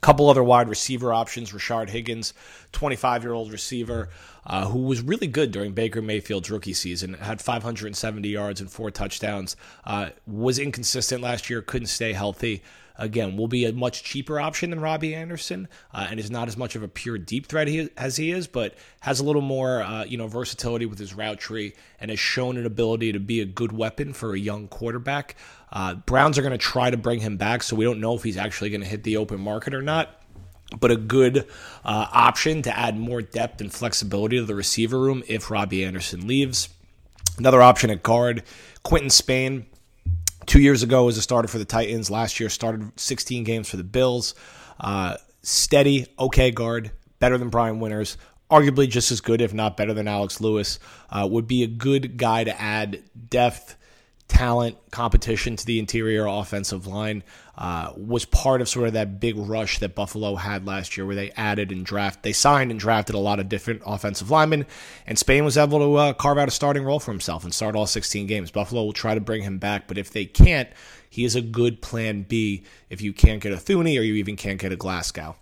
Couple 0.00 0.30
other 0.30 0.42
wide 0.42 0.68
receiver 0.68 1.12
options 1.12 1.52
Rashard 1.52 1.90
Higgins, 1.90 2.32
25 2.72 3.22
year 3.22 3.32
old 3.32 3.52
receiver 3.52 4.08
uh, 4.46 4.66
who 4.68 4.80
was 4.80 5.02
really 5.02 5.26
good 5.26 5.52
during 5.52 5.72
Baker 5.72 6.00
Mayfield's 6.00 6.50
rookie 6.50 6.72
season, 6.72 7.14
had 7.14 7.40
570 7.40 8.28
yards 8.28 8.60
and 8.60 8.70
four 8.70 8.90
touchdowns, 8.90 9.56
uh, 9.84 10.10
was 10.26 10.58
inconsistent 10.58 11.22
last 11.22 11.50
year, 11.50 11.62
couldn't 11.62 11.88
stay 11.88 12.12
healthy. 12.12 12.62
Again, 13.00 13.36
will 13.36 13.48
be 13.48 13.64
a 13.64 13.72
much 13.72 14.04
cheaper 14.04 14.38
option 14.38 14.70
than 14.70 14.80
Robbie 14.80 15.14
Anderson, 15.14 15.68
uh, 15.92 16.06
and 16.10 16.20
is 16.20 16.30
not 16.30 16.48
as 16.48 16.56
much 16.56 16.76
of 16.76 16.82
a 16.82 16.88
pure 16.88 17.18
deep 17.18 17.46
threat 17.46 17.66
he, 17.66 17.88
as 17.96 18.16
he 18.16 18.30
is, 18.30 18.46
but 18.46 18.74
has 19.00 19.20
a 19.20 19.24
little 19.24 19.42
more, 19.42 19.82
uh, 19.82 20.04
you 20.04 20.18
know, 20.18 20.26
versatility 20.26 20.84
with 20.84 20.98
his 20.98 21.14
route 21.14 21.38
tree, 21.38 21.72
and 21.98 22.10
has 22.10 22.20
shown 22.20 22.56
an 22.56 22.66
ability 22.66 23.12
to 23.12 23.18
be 23.18 23.40
a 23.40 23.46
good 23.46 23.72
weapon 23.72 24.12
for 24.12 24.34
a 24.34 24.38
young 24.38 24.68
quarterback. 24.68 25.34
Uh, 25.72 25.94
Browns 25.94 26.36
are 26.38 26.42
going 26.42 26.52
to 26.52 26.58
try 26.58 26.90
to 26.90 26.96
bring 26.96 27.20
him 27.20 27.38
back, 27.38 27.62
so 27.62 27.74
we 27.74 27.84
don't 27.84 28.00
know 28.00 28.14
if 28.14 28.22
he's 28.22 28.36
actually 28.36 28.70
going 28.70 28.82
to 28.82 28.86
hit 28.86 29.02
the 29.02 29.16
open 29.16 29.40
market 29.40 29.74
or 29.74 29.82
not 29.82 30.16
but 30.78 30.92
a 30.92 30.96
good 30.96 31.38
uh, 31.84 32.06
option 32.12 32.62
to 32.62 32.78
add 32.78 32.96
more 32.96 33.20
depth 33.20 33.60
and 33.60 33.72
flexibility 33.72 34.36
to 34.36 34.44
the 34.44 34.54
receiver 34.54 35.00
room 35.00 35.22
if 35.26 35.50
Robbie 35.50 35.84
Anderson 35.84 36.28
leaves. 36.28 36.68
Another 37.38 37.62
option 37.62 37.90
at 37.90 38.02
guard, 38.02 38.42
Quinton 38.82 39.10
Spain. 39.10 39.66
Two 40.50 40.58
years 40.60 40.82
ago 40.82 41.04
was 41.04 41.16
a 41.16 41.22
starter 41.22 41.46
for 41.46 41.58
the 41.58 41.64
Titans. 41.64 42.10
Last 42.10 42.40
year 42.40 42.48
started 42.48 42.98
16 42.98 43.44
games 43.44 43.68
for 43.70 43.76
the 43.76 43.84
Bills. 43.84 44.34
Uh, 44.80 45.16
steady, 45.42 46.08
okay 46.18 46.50
guard, 46.50 46.90
better 47.20 47.38
than 47.38 47.50
Brian 47.50 47.78
Winters. 47.78 48.16
Arguably 48.50 48.88
just 48.88 49.12
as 49.12 49.20
good, 49.20 49.40
if 49.40 49.54
not 49.54 49.76
better 49.76 49.94
than 49.94 50.08
Alex 50.08 50.40
Lewis. 50.40 50.80
Uh, 51.08 51.28
would 51.30 51.46
be 51.46 51.62
a 51.62 51.68
good 51.68 52.16
guy 52.16 52.42
to 52.42 52.60
add 52.60 53.00
depth 53.28 53.76
talent 54.30 54.76
competition 54.92 55.56
to 55.56 55.66
the 55.66 55.80
interior 55.80 56.24
offensive 56.24 56.86
line 56.86 57.24
uh, 57.58 57.92
was 57.96 58.24
part 58.24 58.60
of 58.60 58.68
sort 58.68 58.86
of 58.86 58.92
that 58.92 59.18
big 59.18 59.36
rush 59.36 59.80
that 59.80 59.96
Buffalo 59.96 60.36
had 60.36 60.66
last 60.66 60.96
year, 60.96 61.04
where 61.04 61.16
they 61.16 61.32
added 61.32 61.72
and 61.72 61.84
draft, 61.84 62.22
they 62.22 62.32
signed 62.32 62.70
and 62.70 62.78
drafted 62.78 63.16
a 63.16 63.18
lot 63.18 63.40
of 63.40 63.48
different 63.48 63.82
offensive 63.84 64.30
linemen, 64.30 64.66
and 65.04 65.18
Spain 65.18 65.44
was 65.44 65.58
able 65.58 65.80
to 65.80 65.94
uh, 65.96 66.12
carve 66.12 66.38
out 66.38 66.46
a 66.46 66.52
starting 66.52 66.84
role 66.84 67.00
for 67.00 67.10
himself 67.10 67.42
and 67.42 67.52
start 67.52 67.74
all 67.74 67.86
16 67.86 68.28
games. 68.28 68.52
Buffalo 68.52 68.84
will 68.84 68.92
try 68.92 69.14
to 69.14 69.20
bring 69.20 69.42
him 69.42 69.58
back, 69.58 69.88
but 69.88 69.98
if 69.98 70.10
they 70.12 70.24
can't, 70.24 70.68
he 71.08 71.24
is 71.24 71.34
a 71.34 71.42
good 71.42 71.82
plan 71.82 72.22
B 72.22 72.62
if 72.88 73.02
you 73.02 73.12
can't 73.12 73.42
get 73.42 73.52
a 73.52 73.56
Thuney 73.56 73.98
or 73.98 74.02
you 74.02 74.14
even 74.14 74.36
can't 74.36 74.60
get 74.60 74.70
a 74.70 74.76
Glasgow. 74.76 75.34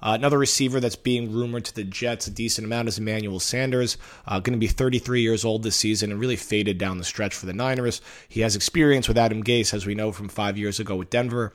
Uh, 0.00 0.12
another 0.18 0.38
receiver 0.38 0.80
that's 0.80 0.96
being 0.96 1.32
rumored 1.32 1.64
to 1.64 1.74
the 1.74 1.84
Jets 1.84 2.26
a 2.26 2.30
decent 2.30 2.64
amount 2.64 2.88
is 2.88 2.98
Emmanuel 2.98 3.40
Sanders, 3.40 3.96
uh, 4.26 4.38
going 4.40 4.52
to 4.52 4.58
be 4.58 4.68
33 4.68 5.22
years 5.22 5.44
old 5.44 5.62
this 5.62 5.76
season 5.76 6.10
and 6.10 6.20
really 6.20 6.36
faded 6.36 6.78
down 6.78 6.98
the 6.98 7.04
stretch 7.04 7.34
for 7.34 7.46
the 7.46 7.52
Niners. 7.52 8.00
He 8.28 8.40
has 8.42 8.54
experience 8.54 9.08
with 9.08 9.18
Adam 9.18 9.42
Gase, 9.42 9.74
as 9.74 9.86
we 9.86 9.94
know 9.94 10.12
from 10.12 10.28
five 10.28 10.56
years 10.56 10.78
ago 10.78 10.96
with 10.96 11.10
Denver. 11.10 11.52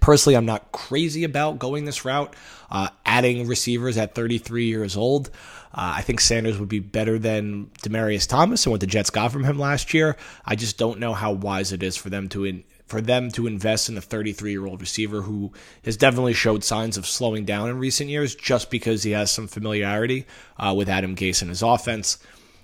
Personally, 0.00 0.36
I'm 0.36 0.46
not 0.46 0.72
crazy 0.72 1.24
about 1.24 1.58
going 1.58 1.84
this 1.84 2.04
route, 2.04 2.34
uh, 2.70 2.88
adding 3.04 3.46
receivers 3.46 3.96
at 3.96 4.14
33 4.14 4.66
years 4.66 4.96
old. 4.96 5.30
Uh, 5.72 5.94
I 5.96 6.02
think 6.02 6.20
Sanders 6.20 6.58
would 6.58 6.68
be 6.68 6.80
better 6.80 7.18
than 7.18 7.70
Demaryius 7.82 8.28
Thomas 8.28 8.66
and 8.66 8.72
what 8.72 8.80
the 8.80 8.86
Jets 8.86 9.10
got 9.10 9.32
from 9.32 9.44
him 9.44 9.58
last 9.58 9.94
year. 9.94 10.16
I 10.44 10.56
just 10.56 10.78
don't 10.78 10.98
know 10.98 11.14
how 11.14 11.32
wise 11.32 11.72
it 11.72 11.82
is 11.82 11.96
for 11.96 12.10
them 12.10 12.28
to 12.30 12.44
in, 12.44 12.64
for 12.86 13.00
them 13.00 13.30
to 13.32 13.46
invest 13.46 13.88
in 13.88 13.98
a 13.98 14.00
33 14.00 14.52
year 14.52 14.66
old 14.66 14.80
receiver 14.80 15.22
who 15.22 15.52
has 15.84 15.96
definitely 15.96 16.32
showed 16.32 16.64
signs 16.64 16.96
of 16.96 17.06
slowing 17.06 17.44
down 17.44 17.68
in 17.68 17.78
recent 17.78 18.08
years 18.08 18.34
just 18.34 18.70
because 18.70 19.02
he 19.02 19.10
has 19.10 19.30
some 19.30 19.48
familiarity 19.48 20.26
uh, 20.58 20.72
with 20.76 20.88
Adam 20.88 21.14
Gase 21.16 21.42
and 21.42 21.50
his 21.50 21.62
offense. 21.62 22.18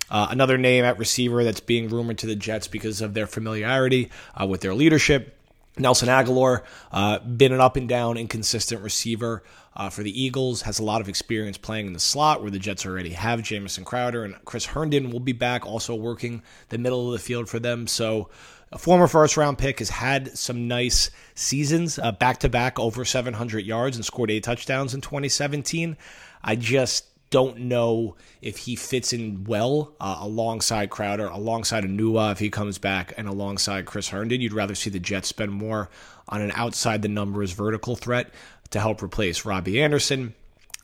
Uh, 0.09 0.27
another 0.29 0.57
name 0.57 0.85
at 0.85 0.99
receiver 0.99 1.43
that's 1.43 1.59
being 1.59 1.89
rumored 1.89 2.17
to 2.19 2.27
the 2.27 2.35
Jets 2.35 2.67
because 2.67 3.01
of 3.01 3.13
their 3.13 3.27
familiarity 3.27 4.11
uh, 4.39 4.45
with 4.45 4.61
their 4.61 4.73
leadership. 4.73 5.37
Nelson 5.77 6.07
Agholor, 6.07 6.61
uh, 6.91 7.17
been 7.19 7.51
an 7.51 7.59
up 7.59 7.77
and 7.77 7.89
down, 7.89 8.15
inconsistent 8.15 8.83
receiver 8.83 9.43
uh, 9.75 9.89
for 9.89 10.03
the 10.03 10.21
Eagles, 10.21 10.61
has 10.61 10.77
a 10.77 10.83
lot 10.83 11.01
of 11.01 11.09
experience 11.09 11.57
playing 11.57 11.87
in 11.87 11.93
the 11.93 11.99
slot 11.99 12.41
where 12.41 12.51
the 12.51 12.59
Jets 12.59 12.85
already 12.85 13.09
have 13.09 13.41
Jamison 13.41 13.83
Crowder 13.83 14.23
and 14.23 14.35
Chris 14.45 14.65
Herndon 14.67 15.09
will 15.09 15.19
be 15.19 15.31
back, 15.31 15.65
also 15.65 15.95
working 15.95 16.43
the 16.69 16.77
middle 16.77 17.07
of 17.07 17.13
the 17.13 17.19
field 17.25 17.49
for 17.49 17.57
them. 17.57 17.87
So 17.87 18.29
a 18.73 18.77
former 18.79 19.07
first 19.07 19.37
round 19.37 19.59
pick 19.59 19.79
has 19.79 19.89
had 19.89 20.35
some 20.35 20.67
nice 20.67 21.11
seasons, 21.35 21.99
back 22.19 22.39
to 22.39 22.49
back 22.49 22.79
over 22.79 23.05
700 23.05 23.59
yards 23.59 23.95
and 23.95 24.03
scored 24.03 24.31
eight 24.31 24.43
touchdowns 24.43 24.95
in 24.95 25.01
2017. 25.01 25.95
I 26.43 26.55
just 26.55 27.05
don't 27.29 27.59
know 27.59 28.15
if 28.41 28.57
he 28.57 28.75
fits 28.75 29.13
in 29.13 29.43
well 29.43 29.93
uh, 29.99 30.17
alongside 30.19 30.89
Crowder, 30.89 31.27
alongside 31.27 31.83
Enunwa 31.83 32.31
if 32.31 32.39
he 32.39 32.49
comes 32.49 32.79
back, 32.79 33.13
and 33.15 33.27
alongside 33.27 33.85
Chris 33.85 34.09
Herndon. 34.09 34.41
You'd 34.41 34.53
rather 34.53 34.75
see 34.75 34.89
the 34.89 34.99
Jets 34.99 35.27
spend 35.27 35.51
more 35.51 35.89
on 36.27 36.41
an 36.41 36.51
outside 36.55 37.03
the 37.03 37.07
numbers 37.07 37.51
vertical 37.51 37.95
threat 37.95 38.33
to 38.71 38.79
help 38.79 39.03
replace 39.03 39.45
Robbie 39.45 39.81
Anderson 39.81 40.33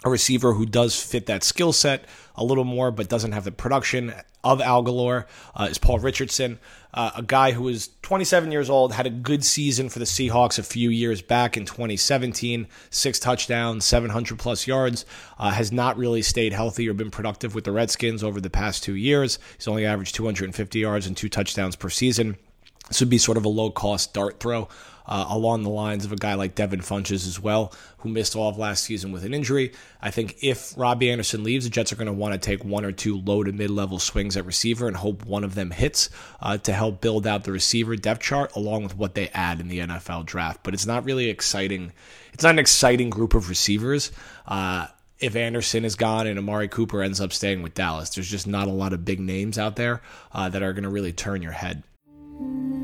a 0.03 0.10
receiver 0.10 0.53
who 0.53 0.65
does 0.65 1.01
fit 1.01 1.25
that 1.25 1.43
skill 1.43 1.74
set 1.74 2.05
a 2.36 2.43
little 2.43 2.63
more, 2.63 2.91
but 2.91 3.10
doesn't 3.10 3.34
have 3.34 3.43
the 3.43 3.51
production 3.51 4.13
of 4.43 4.60
Agholor 4.60 5.25
uh, 5.55 5.67
is 5.69 5.77
Paul 5.77 6.00
Richardson, 6.00 6.60
uh, 6.93 7.12
a 7.15 7.22
guy 7.22 7.51
who 7.51 7.67
is 7.67 7.89
27 8.01 8.51
years 8.51 8.69
old, 8.69 8.93
had 8.93 9.05
a 9.05 9.12
good 9.12 9.43
season 9.43 9.89
for 9.89 10.00
the 10.00 10.05
Seahawks 10.05 10.58
a 10.58 10.63
few 10.63 10.89
years 10.89 11.22
back 11.22 11.55
in 11.55 11.65
2017, 11.65 12.67
six 12.89 13.19
touchdowns, 13.19 13.86
700 13.86 14.39
plus 14.39 14.65
yards, 14.65 15.05
uh, 15.38 15.51
has 15.51 15.72
not 15.72 15.98
really 15.98 16.22
stayed 16.22 16.53
healthy 16.53 16.89
or 16.89 16.93
been 16.93 17.12
productive 17.12 17.53
with 17.53 17.63
the 17.63 17.72
Redskins 17.72 18.24
over 18.24 18.41
the 18.41 18.50
past 18.50 18.84
two 18.84 18.96
years. 18.96 19.38
He's 19.58 19.67
only 19.67 19.86
averaged 19.86 20.15
250 20.15 20.79
yards 20.79 21.05
and 21.05 21.15
two 21.15 21.29
touchdowns 21.29 21.75
per 21.75 21.89
season. 21.89 22.38
This 22.89 23.00
would 23.00 23.10
be 23.10 23.17
sort 23.17 23.38
of 23.38 23.46
a 23.46 23.50
low 23.50 23.72
cost 23.72 24.13
dart 24.13 24.39
throw 24.39 24.67
uh, 25.10 25.25
along 25.29 25.63
the 25.63 25.69
lines 25.69 26.05
of 26.05 26.12
a 26.12 26.15
guy 26.15 26.36
like 26.36 26.53
Devin 26.53 26.81
Funchess 26.81 27.27
as 27.27 27.39
well, 27.39 27.74
who 27.98 28.10
missed 28.10 28.36
all 28.36 28.48
of 28.48 28.60
last 28.60 28.84
season 28.84 29.12
with 29.12 29.25
an 29.25 29.34
injury. 29.34 29.74
I 30.01 30.12
think 30.12 30.38
if 30.43 30.77
Robbie 30.77 31.10
Anderson 31.10 31.43
leaves, 31.43 31.65
the 31.65 31.72
Jets 31.72 31.91
are 31.91 31.96
going 31.96 32.05
to 32.05 32.13
want 32.13 32.34
to 32.34 32.39
take 32.39 32.63
one 32.63 32.86
or 32.86 32.91
two 32.91 33.17
low 33.17 33.43
to 33.43 33.51
mid 33.51 33.72
level 33.72 33.98
swings 33.98 34.38
at 34.38 34.46
receiver 34.46 34.88
and 34.88 34.96
hope 34.96 35.25
one 35.25 35.43
of 35.43 35.55
them 35.55 35.72
hits 35.72 36.12
uh, 36.41 36.58
to 36.60 36.72
help 36.72 37.01
build 37.01 37.25
out 37.25 37.43
the 37.43 37.51
receiver 37.51 37.96
depth 37.96 38.22
chart 38.22 38.55
along 38.55 38.84
with 38.84 38.96
what 38.96 39.15
they 39.15 39.29
add 39.29 39.60
in 39.60 39.67
the 39.67 39.79
NFL 39.79 40.27
draft. 40.27 40.62
But 40.62 40.75
it's 40.75 40.86
not 40.86 41.05
really 41.05 41.29
exciting. 41.29 41.91
It's 42.31 42.43
not 42.43 42.51
an 42.51 42.60
exciting 42.60 43.10
group 43.10 43.34
of 43.34 43.50
receivers. 43.50 44.12
Uh, 44.46 44.88
if 45.17 45.36
Anderson 45.36 45.86
is 45.86 45.96
gone 45.96 46.27
and 46.27 46.38
Amari 46.38 46.67
Cooper 46.67 47.01
ends 47.01 47.19
up 47.19 47.34
staying 47.34 47.63
with 47.63 47.74
Dallas, 47.74 48.12
there's 48.12 48.29
just 48.29 48.48
not 48.48 48.67
a 48.67 48.72
lot 48.72 48.93
of 48.93 49.03
big 49.03 49.19
names 49.19 49.58
out 49.58 49.75
there 49.75 50.01
uh, 50.31 50.48
that 50.50 50.62
are 50.62 50.72
going 50.72 50.84
to 50.84 50.89
really 50.89 51.12
turn 51.12 51.41
your 51.41 51.51
head. 51.51 51.84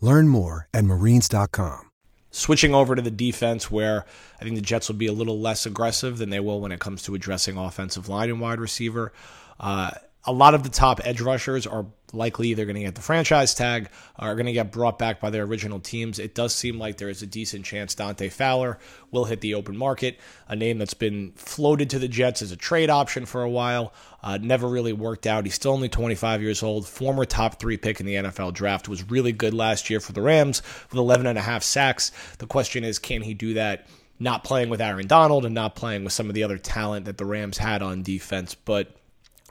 Learn 0.00 0.28
more 0.28 0.68
at 0.74 0.84
marines.com. 0.84 1.90
Switching 2.30 2.74
over 2.74 2.94
to 2.94 3.00
the 3.00 3.10
defense, 3.10 3.70
where 3.70 4.04
I 4.38 4.44
think 4.44 4.56
the 4.56 4.60
Jets 4.62 4.88
will 4.88 4.96
be 4.96 5.06
a 5.06 5.12
little 5.12 5.40
less 5.40 5.64
aggressive 5.64 6.18
than 6.18 6.28
they 6.28 6.40
will 6.40 6.60
when 6.60 6.70
it 6.70 6.80
comes 6.80 7.02
to 7.04 7.14
addressing 7.14 7.56
offensive 7.56 8.08
line 8.08 8.28
and 8.28 8.40
wide 8.40 8.60
receiver. 8.60 9.12
Uh, 9.58 9.92
a 10.26 10.32
lot 10.32 10.54
of 10.54 10.64
the 10.64 10.68
top 10.68 11.00
edge 11.04 11.20
rushers 11.20 11.66
are 11.66 11.86
likely 12.12 12.48
either 12.48 12.64
going 12.64 12.76
to 12.76 12.82
get 12.82 12.94
the 12.94 13.00
franchise 13.00 13.54
tag 13.54 13.88
or 14.18 14.28
are 14.28 14.34
going 14.34 14.46
to 14.46 14.52
get 14.52 14.72
brought 14.72 14.98
back 14.98 15.20
by 15.20 15.30
their 15.30 15.44
original 15.44 15.78
teams. 15.78 16.18
It 16.18 16.34
does 16.34 16.54
seem 16.54 16.78
like 16.78 16.96
there 16.96 17.08
is 17.08 17.22
a 17.22 17.26
decent 17.26 17.64
chance 17.64 17.94
Dante 17.94 18.28
Fowler 18.28 18.78
will 19.10 19.24
hit 19.24 19.40
the 19.40 19.54
open 19.54 19.76
market, 19.76 20.18
a 20.48 20.56
name 20.56 20.78
that's 20.78 20.94
been 20.94 21.32
floated 21.36 21.90
to 21.90 21.98
the 21.98 22.08
Jets 22.08 22.42
as 22.42 22.52
a 22.52 22.56
trade 22.56 22.90
option 22.90 23.26
for 23.26 23.42
a 23.42 23.50
while. 23.50 23.92
Uh, 24.22 24.38
never 24.40 24.68
really 24.68 24.92
worked 24.92 25.26
out. 25.26 25.44
He's 25.44 25.54
still 25.54 25.72
only 25.72 25.88
25 25.88 26.42
years 26.42 26.62
old, 26.62 26.88
former 26.88 27.24
top 27.24 27.60
three 27.60 27.76
pick 27.76 28.00
in 28.00 28.06
the 28.06 28.14
NFL 28.14 28.54
draft, 28.54 28.88
was 28.88 29.08
really 29.08 29.32
good 29.32 29.54
last 29.54 29.90
year 29.90 30.00
for 30.00 30.12
the 30.12 30.22
Rams 30.22 30.62
with 30.90 30.98
11 30.98 31.26
and 31.26 31.38
a 31.38 31.42
half 31.42 31.62
sacks. 31.62 32.10
The 32.38 32.46
question 32.46 32.82
is, 32.82 32.98
can 32.98 33.22
he 33.22 33.34
do 33.34 33.54
that? 33.54 33.86
Not 34.18 34.44
playing 34.44 34.70
with 34.70 34.80
Aaron 34.80 35.06
Donald 35.06 35.44
and 35.44 35.54
not 35.54 35.76
playing 35.76 36.02
with 36.02 36.12
some 36.12 36.28
of 36.28 36.34
the 36.34 36.42
other 36.42 36.56
talent 36.56 37.04
that 37.04 37.18
the 37.18 37.26
Rams 37.26 37.58
had 37.58 37.82
on 37.82 38.02
defense, 38.02 38.54
but 38.54 38.96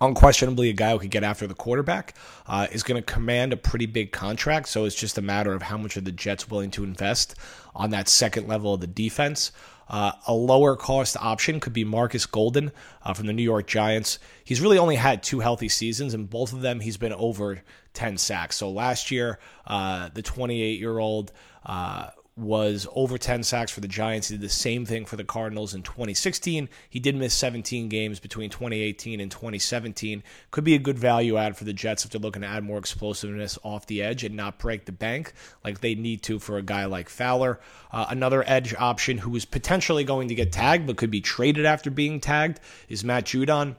unquestionably 0.01 0.69
a 0.69 0.73
guy 0.73 0.91
who 0.91 0.99
could 0.99 1.11
get 1.11 1.23
after 1.23 1.47
the 1.47 1.53
quarterback 1.53 2.15
uh, 2.47 2.67
is 2.71 2.83
going 2.83 3.01
to 3.01 3.13
command 3.13 3.53
a 3.53 3.57
pretty 3.57 3.85
big 3.85 4.11
contract 4.11 4.67
so 4.67 4.85
it's 4.85 4.95
just 4.95 5.17
a 5.17 5.21
matter 5.21 5.53
of 5.53 5.61
how 5.63 5.77
much 5.77 5.95
are 5.95 6.01
the 6.01 6.11
jets 6.11 6.49
willing 6.49 6.71
to 6.71 6.83
invest 6.83 7.35
on 7.75 7.89
that 7.91 8.07
second 8.07 8.47
level 8.47 8.73
of 8.73 8.81
the 8.81 8.87
defense 8.87 9.51
uh, 9.87 10.13
a 10.27 10.33
lower 10.33 10.75
cost 10.75 11.15
option 11.17 11.59
could 11.59 11.73
be 11.73 11.83
Marcus 11.83 12.25
Golden 12.25 12.71
uh, 13.03 13.13
from 13.13 13.27
the 13.27 13.33
New 13.33 13.43
York 13.43 13.67
Giants. 13.67 14.19
He's 14.43 14.61
really 14.61 14.77
only 14.77 14.95
had 14.95 15.21
two 15.21 15.39
healthy 15.39 15.69
seasons, 15.69 16.13
and 16.13 16.29
both 16.29 16.53
of 16.53 16.61
them 16.61 16.79
he's 16.79 16.97
been 16.97 17.13
over 17.13 17.61
10 17.93 18.17
sacks. 18.17 18.57
So 18.57 18.69
last 18.69 19.11
year, 19.11 19.39
uh, 19.67 20.09
the 20.13 20.21
28 20.21 20.79
year 20.79 20.97
old 20.97 21.31
uh, 21.65 22.09
was 22.37 22.85
over 22.93 23.17
10 23.17 23.43
sacks 23.43 23.71
for 23.71 23.79
the 23.79 23.87
Giants. 23.87 24.27
He 24.27 24.35
did 24.35 24.41
the 24.41 24.49
same 24.49 24.85
thing 24.85 25.05
for 25.05 25.15
the 25.15 25.23
Cardinals 25.23 25.73
in 25.73 25.83
2016. 25.83 26.67
He 26.89 26.99
did 26.99 27.15
miss 27.15 27.33
17 27.33 27.87
games 27.87 28.19
between 28.19 28.49
2018 28.49 29.21
and 29.21 29.31
2017. 29.31 30.21
Could 30.51 30.65
be 30.65 30.75
a 30.75 30.79
good 30.79 30.99
value 30.99 31.37
add 31.37 31.55
for 31.55 31.63
the 31.63 31.71
Jets 31.71 32.03
if 32.03 32.11
they're 32.11 32.19
looking 32.19 32.41
to 32.41 32.47
add 32.47 32.65
more 32.65 32.77
explosiveness 32.77 33.57
off 33.63 33.87
the 33.87 34.01
edge 34.01 34.25
and 34.25 34.35
not 34.35 34.59
break 34.59 34.85
the 34.85 34.91
bank 34.91 35.31
like 35.63 35.79
they 35.79 35.95
need 35.95 36.23
to 36.23 36.39
for 36.39 36.57
a 36.57 36.61
guy 36.61 36.85
like 36.85 37.07
Fowler. 37.07 37.61
Uh, 37.91 38.07
another 38.09 38.43
edge 38.45 38.75
option 38.77 39.17
who 39.19 39.33
is 39.35 39.45
potentially 39.45 40.03
going 40.03 40.27
to 40.27 40.35
get 40.35 40.51
tagged 40.51 40.87
but 40.87 40.97
could 40.97 41.11
be 41.11 41.21
traded 41.21 41.65
after 41.65 41.89
being 41.89 42.19
tagged 42.19 42.59
is 42.89 43.05
Matt 43.05 43.25
Judon 43.25 43.77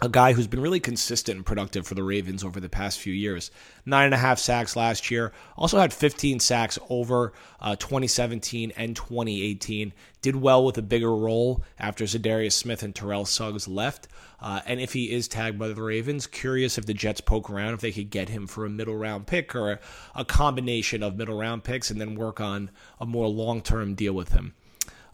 a 0.00 0.08
guy 0.10 0.34
who's 0.34 0.46
been 0.46 0.60
really 0.60 0.80
consistent 0.80 1.36
and 1.36 1.46
productive 1.46 1.86
for 1.86 1.94
the 1.94 2.02
Ravens 2.02 2.44
over 2.44 2.60
the 2.60 2.68
past 2.68 3.00
few 3.00 3.14
years. 3.14 3.50
Nine 3.86 4.06
and 4.06 4.14
a 4.14 4.18
half 4.18 4.38
sacks 4.38 4.76
last 4.76 5.10
year. 5.10 5.32
Also 5.56 5.78
had 5.78 5.92
15 5.92 6.38
sacks 6.38 6.78
over 6.90 7.32
uh, 7.60 7.76
2017 7.76 8.72
and 8.76 8.94
2018. 8.94 9.94
Did 10.20 10.36
well 10.36 10.64
with 10.64 10.76
a 10.76 10.82
bigger 10.82 11.14
role 11.14 11.64
after 11.78 12.04
Za'Darius 12.04 12.52
Smith 12.52 12.82
and 12.82 12.94
Terrell 12.94 13.24
Suggs 13.24 13.66
left. 13.66 14.08
Uh, 14.38 14.60
and 14.66 14.80
if 14.80 14.92
he 14.92 15.10
is 15.10 15.28
tagged 15.28 15.58
by 15.58 15.68
the 15.68 15.82
Ravens, 15.82 16.26
curious 16.26 16.76
if 16.76 16.84
the 16.84 16.92
Jets 16.92 17.22
poke 17.22 17.48
around 17.48 17.72
if 17.72 17.80
they 17.80 17.92
could 17.92 18.10
get 18.10 18.28
him 18.28 18.46
for 18.46 18.66
a 18.66 18.70
middle 18.70 18.96
round 18.96 19.26
pick 19.26 19.54
or 19.54 19.72
a, 19.72 19.78
a 20.14 20.24
combination 20.26 21.02
of 21.02 21.16
middle 21.16 21.38
round 21.38 21.64
picks 21.64 21.90
and 21.90 21.98
then 21.98 22.16
work 22.16 22.38
on 22.38 22.70
a 23.00 23.06
more 23.06 23.28
long 23.28 23.62
term 23.62 23.94
deal 23.94 24.12
with 24.12 24.32
him. 24.32 24.52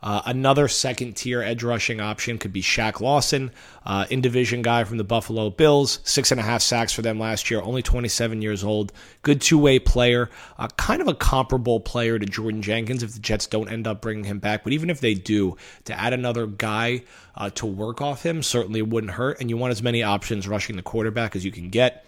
Uh, 0.03 0.21
another 0.27 0.67
second 0.67 1.15
tier 1.15 1.43
edge 1.43 1.63
rushing 1.63 2.01
option 2.01 2.39
could 2.39 2.53
be 2.53 2.61
Shaq 2.63 3.01
Lawson, 3.01 3.53
uh, 3.87 4.07
in 4.11 4.21
division 4.21 4.63
guy 4.63 4.85
from 4.85 4.97
the 4.97 5.05
Buffalo 5.05 5.51
Bills. 5.51 6.01
Six 6.05 6.31
and 6.33 6.41
a 6.41 6.43
half 6.43 6.63
sacks 6.63 6.93
for 6.93 7.03
them 7.03 7.19
last 7.19 7.51
year, 7.51 7.61
only 7.63 7.83
27 7.83 8.43
years 8.43 8.65
old. 8.65 8.93
Good 9.23 9.41
two 9.41 9.59
way 9.59 9.79
player, 9.79 10.31
uh, 10.59 10.69
kind 10.77 11.01
of 11.01 11.09
a 11.09 11.15
comparable 11.15 11.79
player 11.81 12.19
to 12.19 12.27
Jordan 12.27 12.63
Jenkins 12.63 13.03
if 13.03 13.13
the 13.13 13.21
Jets 13.21 13.47
don't 13.47 13.69
end 13.69 13.87
up 13.87 14.01
bringing 14.01 14.25
him 14.25 14.41
back. 14.41 14.65
But 14.65 14.73
even 14.73 14.91
if 14.91 15.01
they 15.01 15.15
do, 15.15 15.57
to 15.85 15.99
add 15.99 16.13
another 16.13 16.47
guy 16.47 17.03
uh, 17.37 17.51
to 17.51 17.67
work 17.67 18.01
off 18.01 18.25
him 18.25 18.43
certainly 18.43 18.83
wouldn't 18.83 19.13
hurt. 19.13 19.41
And 19.41 19.49
you 19.49 19.57
want 19.57 19.71
as 19.71 19.83
many 19.83 20.03
options 20.03 20.49
rushing 20.49 20.77
the 20.77 20.83
quarterback 20.83 21.37
as 21.37 21.45
you 21.45 21.53
can 21.53 21.71
get. 21.71 22.05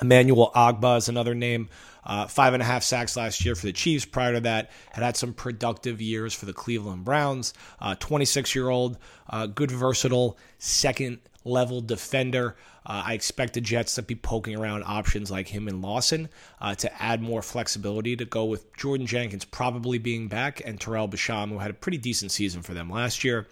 Emmanuel 0.00 0.52
Ogbah 0.54 0.98
is 0.98 1.08
another 1.08 1.34
name. 1.34 1.68
Uh, 2.08 2.26
five 2.26 2.54
and 2.54 2.62
a 2.62 2.66
half 2.66 2.82
sacks 2.82 3.16
last 3.16 3.44
year 3.44 3.54
for 3.54 3.66
the 3.66 3.72
Chiefs. 3.72 4.04
Prior 4.04 4.32
to 4.32 4.40
that, 4.40 4.70
had 4.92 5.04
had 5.04 5.16
some 5.16 5.34
productive 5.34 6.00
years 6.00 6.34
for 6.34 6.46
the 6.46 6.54
Cleveland 6.54 7.04
Browns. 7.04 7.52
26 8.00 8.50
uh, 8.50 8.58
year 8.58 8.68
old, 8.70 8.98
uh, 9.28 9.46
good 9.46 9.70
versatile 9.70 10.38
second 10.58 11.20
level 11.44 11.80
defender. 11.80 12.56
Uh, 12.86 13.02
I 13.06 13.12
expect 13.14 13.54
the 13.54 13.60
Jets 13.60 13.96
to 13.96 14.02
be 14.02 14.14
poking 14.14 14.56
around 14.56 14.84
options 14.84 15.30
like 15.30 15.48
him 15.48 15.68
and 15.68 15.82
Lawson 15.82 16.28
uh, 16.60 16.74
to 16.76 17.02
add 17.02 17.20
more 17.20 17.42
flexibility 17.42 18.16
to 18.16 18.24
go 18.24 18.46
with 18.46 18.74
Jordan 18.76 19.06
Jenkins 19.06 19.44
probably 19.44 19.98
being 19.98 20.28
back 20.28 20.62
and 20.64 20.80
Tarell 20.80 21.08
Basham, 21.08 21.50
who 21.50 21.58
had 21.58 21.70
a 21.70 21.74
pretty 21.74 21.98
decent 21.98 22.32
season 22.32 22.62
for 22.62 22.72
them 22.72 22.88
last 22.90 23.24
year. 23.24 23.46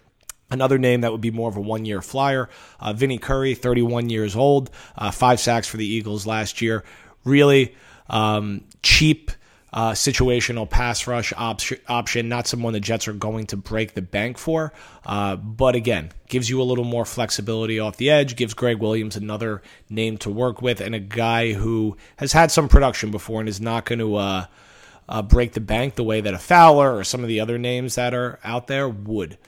Another 0.49 0.79
name 0.79 1.01
that 1.01 1.11
would 1.11 1.21
be 1.21 1.33
more 1.33 1.49
of 1.49 1.57
a 1.57 1.61
one 1.61 1.85
year 1.85 2.01
flyer, 2.01 2.49
uh, 2.79 2.93
Vinny 2.93 3.19
Curry, 3.19 3.55
31 3.55 4.09
years 4.09 4.37
old, 4.37 4.71
uh, 4.97 5.11
five 5.11 5.41
sacks 5.41 5.67
for 5.67 5.77
the 5.77 5.87
Eagles 5.87 6.27
last 6.27 6.63
year. 6.63 6.85
Really 7.25 7.75
um, 8.09 8.65
cheap 8.83 9.31
uh, 9.73 9.93
situational 9.93 10.69
pass 10.69 11.07
rush 11.07 11.33
op- 11.37 11.61
option, 11.87 12.29
not 12.29 12.47
someone 12.47 12.73
the 12.73 12.81
Jets 12.81 13.07
are 13.09 13.13
going 13.13 13.47
to 13.47 13.57
break 13.57 13.93
the 13.93 14.03
bank 14.03 14.39
for. 14.39 14.73
Uh, 15.05 15.37
but 15.37 15.75
again, 15.75 16.13
gives 16.29 16.49
you 16.49 16.63
a 16.63 16.65
little 16.65 16.85
more 16.85 17.05
flexibility 17.05 17.79
off 17.79 17.99
the 17.99 18.09
edge, 18.09 18.37
gives 18.37 18.55
Gregg 18.55 18.79
Williams 18.79 19.17
another 19.17 19.63
name 19.91 20.17
to 20.19 20.31
work 20.31 20.63
with, 20.63 20.81
and 20.81 20.95
a 20.95 21.01
guy 21.01 21.53
who 21.53 21.97
has 22.17 22.33
had 22.33 22.51
some 22.51 22.69
production 22.69 23.11
before 23.11 23.41
and 23.41 23.49
is 23.49 23.61
not 23.61 23.85
going 23.85 23.99
to. 23.99 24.17
Uh, 24.17 24.47
uh, 25.09 25.23
break 25.23 25.53
the 25.53 25.61
bank 25.61 25.95
the 25.95 26.03
way 26.03 26.21
that 26.21 26.35
a 26.35 26.39
Fowler 26.39 26.97
or 26.97 27.05
some 27.05 27.23
of 27.23 27.29
the 27.29 27.39
other 27.39 27.59
names 27.59 27.95
that 27.95 28.13
are 28.13 28.41
out 28.43 28.67
there 28.67 28.89
would. 28.89 29.39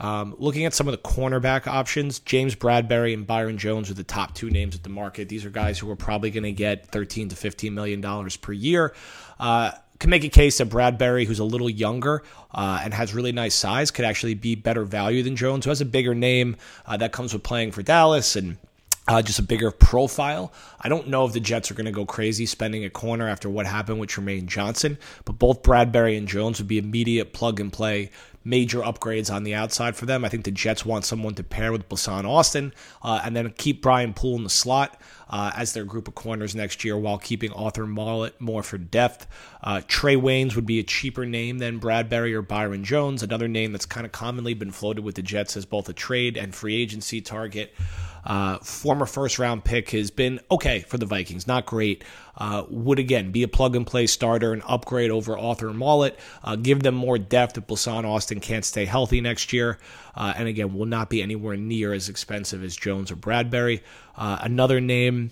Um, 0.00 0.34
looking 0.38 0.64
at 0.64 0.74
some 0.74 0.88
of 0.88 0.92
the 0.92 0.98
cornerback 0.98 1.66
options, 1.66 2.18
James 2.18 2.54
Bradberry 2.54 3.14
and 3.14 3.26
Byron 3.26 3.58
Jones 3.58 3.90
are 3.90 3.94
the 3.94 4.04
top 4.04 4.34
two 4.34 4.50
names 4.50 4.74
at 4.74 4.82
the 4.82 4.88
market. 4.88 5.28
These 5.28 5.44
are 5.44 5.50
guys 5.50 5.78
who 5.78 5.90
are 5.90 5.96
probably 5.96 6.30
going 6.30 6.44
to 6.44 6.52
get 6.52 6.86
13 6.86 7.28
to 7.28 7.36
15 7.36 7.72
million 7.72 8.00
dollars 8.00 8.36
per 8.36 8.52
year. 8.52 8.94
Uh, 9.38 9.72
can 10.00 10.10
make 10.10 10.24
a 10.24 10.28
case 10.28 10.58
that 10.58 10.68
Bradberry, 10.68 11.24
who's 11.24 11.38
a 11.38 11.44
little 11.44 11.70
younger 11.70 12.22
uh, 12.52 12.80
and 12.82 12.92
has 12.92 13.14
really 13.14 13.32
nice 13.32 13.54
size, 13.54 13.90
could 13.90 14.04
actually 14.04 14.34
be 14.34 14.54
better 14.54 14.84
value 14.84 15.22
than 15.22 15.36
Jones, 15.36 15.64
who 15.64 15.70
has 15.70 15.80
a 15.80 15.86
bigger 15.86 16.14
name 16.14 16.56
uh, 16.86 16.96
that 16.96 17.12
comes 17.12 17.32
with 17.32 17.42
playing 17.42 17.70
for 17.70 17.82
Dallas 17.82 18.34
and 18.36 18.58
uh, 19.06 19.22
just 19.22 19.38
a 19.38 19.42
bigger 19.42 19.70
profile. 19.70 20.52
I 20.80 20.88
don't 20.88 21.08
know 21.08 21.26
if 21.26 21.32
the 21.32 21.40
Jets 21.40 21.70
are 21.70 21.74
going 21.74 21.86
to 21.86 21.92
go 21.92 22.06
crazy 22.06 22.46
spending 22.46 22.84
a 22.84 22.90
corner 22.90 23.28
after 23.28 23.48
what 23.48 23.66
happened 23.66 24.00
with 24.00 24.10
Trumaine 24.10 24.46
Johnson, 24.46 24.98
but 25.24 25.38
both 25.38 25.62
Bradberry 25.62 26.16
and 26.16 26.26
Jones 26.26 26.58
would 26.58 26.68
be 26.68 26.78
immediate 26.78 27.32
plug 27.32 27.60
and 27.60 27.72
play 27.72 28.10
major 28.44 28.80
upgrades 28.80 29.32
on 29.32 29.44
the 29.44 29.54
outside 29.54 29.96
for 29.96 30.06
them. 30.06 30.24
I 30.24 30.28
think 30.28 30.44
the 30.44 30.50
Jets 30.50 30.84
want 30.84 31.04
someone 31.04 31.34
to 31.34 31.42
pair 31.42 31.72
with 31.72 31.88
Blessuan 31.88 32.28
Austin 32.28 32.72
uh, 33.02 33.22
and 33.24 33.34
then 33.34 33.50
keep 33.56 33.82
Brian 33.82 34.12
Poole 34.12 34.36
in 34.36 34.44
the 34.44 34.50
slot 34.50 35.00
uh, 35.34 35.50
as 35.56 35.72
their 35.72 35.84
group 35.84 36.06
of 36.06 36.14
corners 36.14 36.54
next 36.54 36.84
year 36.84 36.96
while 36.96 37.18
keeping 37.18 37.52
Arthur 37.54 37.86
Maulet 37.86 38.40
more 38.40 38.62
for 38.62 38.78
depth. 38.78 39.26
Uh, 39.64 39.80
Trae 39.88 40.16
Waynes 40.16 40.54
would 40.54 40.64
be 40.64 40.78
a 40.78 40.84
cheaper 40.84 41.26
name 41.26 41.58
than 41.58 41.80
Bradberry 41.80 42.32
or 42.34 42.40
Byron 42.40 42.84
Jones, 42.84 43.20
another 43.20 43.48
name 43.48 43.72
that's 43.72 43.84
kind 43.84 44.06
of 44.06 44.12
commonly 44.12 44.54
been 44.54 44.70
floated 44.70 45.02
with 45.02 45.16
the 45.16 45.22
Jets 45.22 45.56
as 45.56 45.66
both 45.66 45.88
a 45.88 45.92
trade 45.92 46.36
and 46.36 46.54
free 46.54 46.80
agency 46.80 47.20
target. 47.20 47.74
Uh, 48.24 48.58
former 48.58 49.06
first 49.06 49.38
round 49.38 49.64
pick 49.64 49.90
has 49.90 50.10
been 50.10 50.40
okay 50.50 50.80
for 50.80 50.98
the 50.98 51.04
Vikings, 51.04 51.46
not 51.46 51.66
great. 51.66 52.04
Uh, 52.36 52.64
would 52.68 52.98
again 52.98 53.30
be 53.30 53.42
a 53.42 53.48
plug 53.48 53.76
and 53.76 53.86
play 53.86 54.06
starter, 54.06 54.52
an 54.52 54.62
upgrade 54.66 55.10
over 55.10 55.38
Arthur 55.38 55.72
Maulet, 55.72 56.16
uh, 56.42 56.56
give 56.56 56.82
them 56.82 56.94
more 56.94 57.18
depth 57.18 57.58
if 57.58 57.66
Blessuan 57.66 58.04
Austin 58.04 58.40
can't 58.40 58.64
stay 58.64 58.86
healthy 58.86 59.20
next 59.20 59.52
year. 59.52 59.78
Uh, 60.16 60.32
and 60.36 60.48
again, 60.48 60.74
will 60.74 60.86
not 60.86 61.10
be 61.10 61.22
anywhere 61.22 61.56
near 61.56 61.92
as 61.92 62.08
expensive 62.08 62.62
as 62.64 62.74
Jones 62.76 63.10
or 63.10 63.16
Bradberry. 63.16 63.82
Uh, 64.16 64.38
another 64.40 64.80
name 64.80 65.30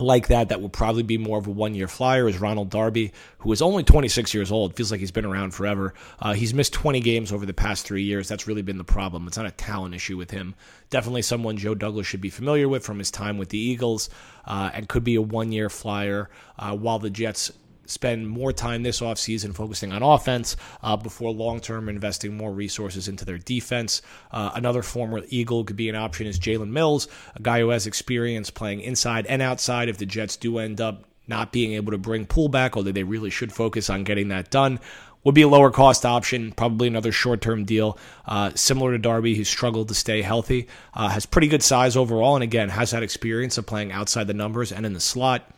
like 0.00 0.28
that 0.28 0.48
that 0.48 0.60
will 0.60 0.68
probably 0.68 1.02
be 1.02 1.18
more 1.18 1.38
of 1.38 1.46
a 1.46 1.50
one 1.50 1.74
year 1.74 1.86
flyer 1.86 2.28
is 2.28 2.40
Ronald 2.40 2.70
Darby, 2.70 3.12
who 3.38 3.52
is 3.52 3.62
only 3.62 3.84
26 3.84 4.34
years 4.34 4.50
old. 4.50 4.74
Feels 4.74 4.90
like 4.90 5.00
he's 5.00 5.12
been 5.12 5.24
around 5.24 5.52
forever. 5.52 5.94
Uh, 6.18 6.32
he's 6.32 6.54
missed 6.54 6.72
20 6.72 7.00
games 7.00 7.32
over 7.32 7.46
the 7.46 7.54
past 7.54 7.86
three 7.86 8.02
years. 8.02 8.28
That's 8.28 8.46
really 8.46 8.62
been 8.62 8.78
the 8.78 8.84
problem. 8.84 9.26
It's 9.26 9.36
not 9.36 9.46
a 9.46 9.52
talent 9.52 9.94
issue 9.94 10.16
with 10.16 10.30
him. 10.30 10.54
Definitely 10.90 11.22
someone 11.22 11.56
Joe 11.56 11.74
Douglas 11.74 12.06
should 12.06 12.20
be 12.20 12.30
familiar 12.30 12.68
with 12.68 12.84
from 12.84 12.98
his 12.98 13.10
time 13.10 13.38
with 13.38 13.50
the 13.50 13.58
Eagles 13.58 14.10
uh, 14.44 14.70
and 14.74 14.88
could 14.88 15.04
be 15.04 15.14
a 15.14 15.22
one 15.22 15.52
year 15.52 15.70
flyer 15.70 16.28
uh, 16.58 16.76
while 16.76 16.98
the 16.98 17.10
Jets 17.10 17.52
spend 17.86 18.28
more 18.28 18.52
time 18.52 18.82
this 18.82 19.00
offseason 19.00 19.54
focusing 19.54 19.92
on 19.92 20.02
offense 20.02 20.56
uh, 20.82 20.96
before 20.96 21.30
long 21.30 21.60
term 21.60 21.88
investing 21.88 22.36
more 22.36 22.52
resources 22.52 23.08
into 23.08 23.24
their 23.24 23.38
defense. 23.38 24.02
Uh, 24.32 24.50
another 24.54 24.82
former 24.82 25.22
Eagle 25.28 25.64
could 25.64 25.76
be 25.76 25.88
an 25.88 25.96
option 25.96 26.26
is 26.26 26.38
Jalen 26.38 26.70
Mills, 26.70 27.08
a 27.36 27.42
guy 27.42 27.60
who 27.60 27.70
has 27.70 27.86
experience 27.86 28.50
playing 28.50 28.80
inside 28.80 29.26
and 29.26 29.42
outside 29.42 29.88
if 29.88 29.98
the 29.98 30.06
Jets 30.06 30.36
do 30.36 30.58
end 30.58 30.80
up 30.80 31.04
not 31.26 31.52
being 31.52 31.72
able 31.72 31.92
to 31.92 31.98
bring 31.98 32.26
pullback, 32.26 32.52
back, 32.52 32.76
although 32.76 32.92
they 32.92 33.02
really 33.02 33.30
should 33.30 33.52
focus 33.52 33.88
on 33.90 34.04
getting 34.04 34.28
that 34.28 34.50
done. 34.50 34.78
Would 35.24 35.34
be 35.34 35.42
a 35.42 35.48
lower 35.48 35.70
cost 35.70 36.04
option, 36.04 36.52
probably 36.52 36.86
another 36.86 37.10
short 37.10 37.40
term 37.40 37.64
deal. 37.64 37.98
Uh, 38.26 38.50
similar 38.54 38.92
to 38.92 38.98
Darby, 38.98 39.34
who 39.34 39.44
struggled 39.44 39.88
to 39.88 39.94
stay 39.94 40.20
healthy, 40.20 40.68
uh, 40.92 41.08
has 41.08 41.24
pretty 41.24 41.48
good 41.48 41.62
size 41.62 41.96
overall, 41.96 42.36
and 42.36 42.42
again, 42.42 42.68
has 42.68 42.90
that 42.90 43.02
experience 43.02 43.56
of 43.56 43.64
playing 43.64 43.90
outside 43.90 44.26
the 44.26 44.34
numbers 44.34 44.70
and 44.70 44.84
in 44.84 44.92
the 44.92 45.00
slot. 45.00 45.50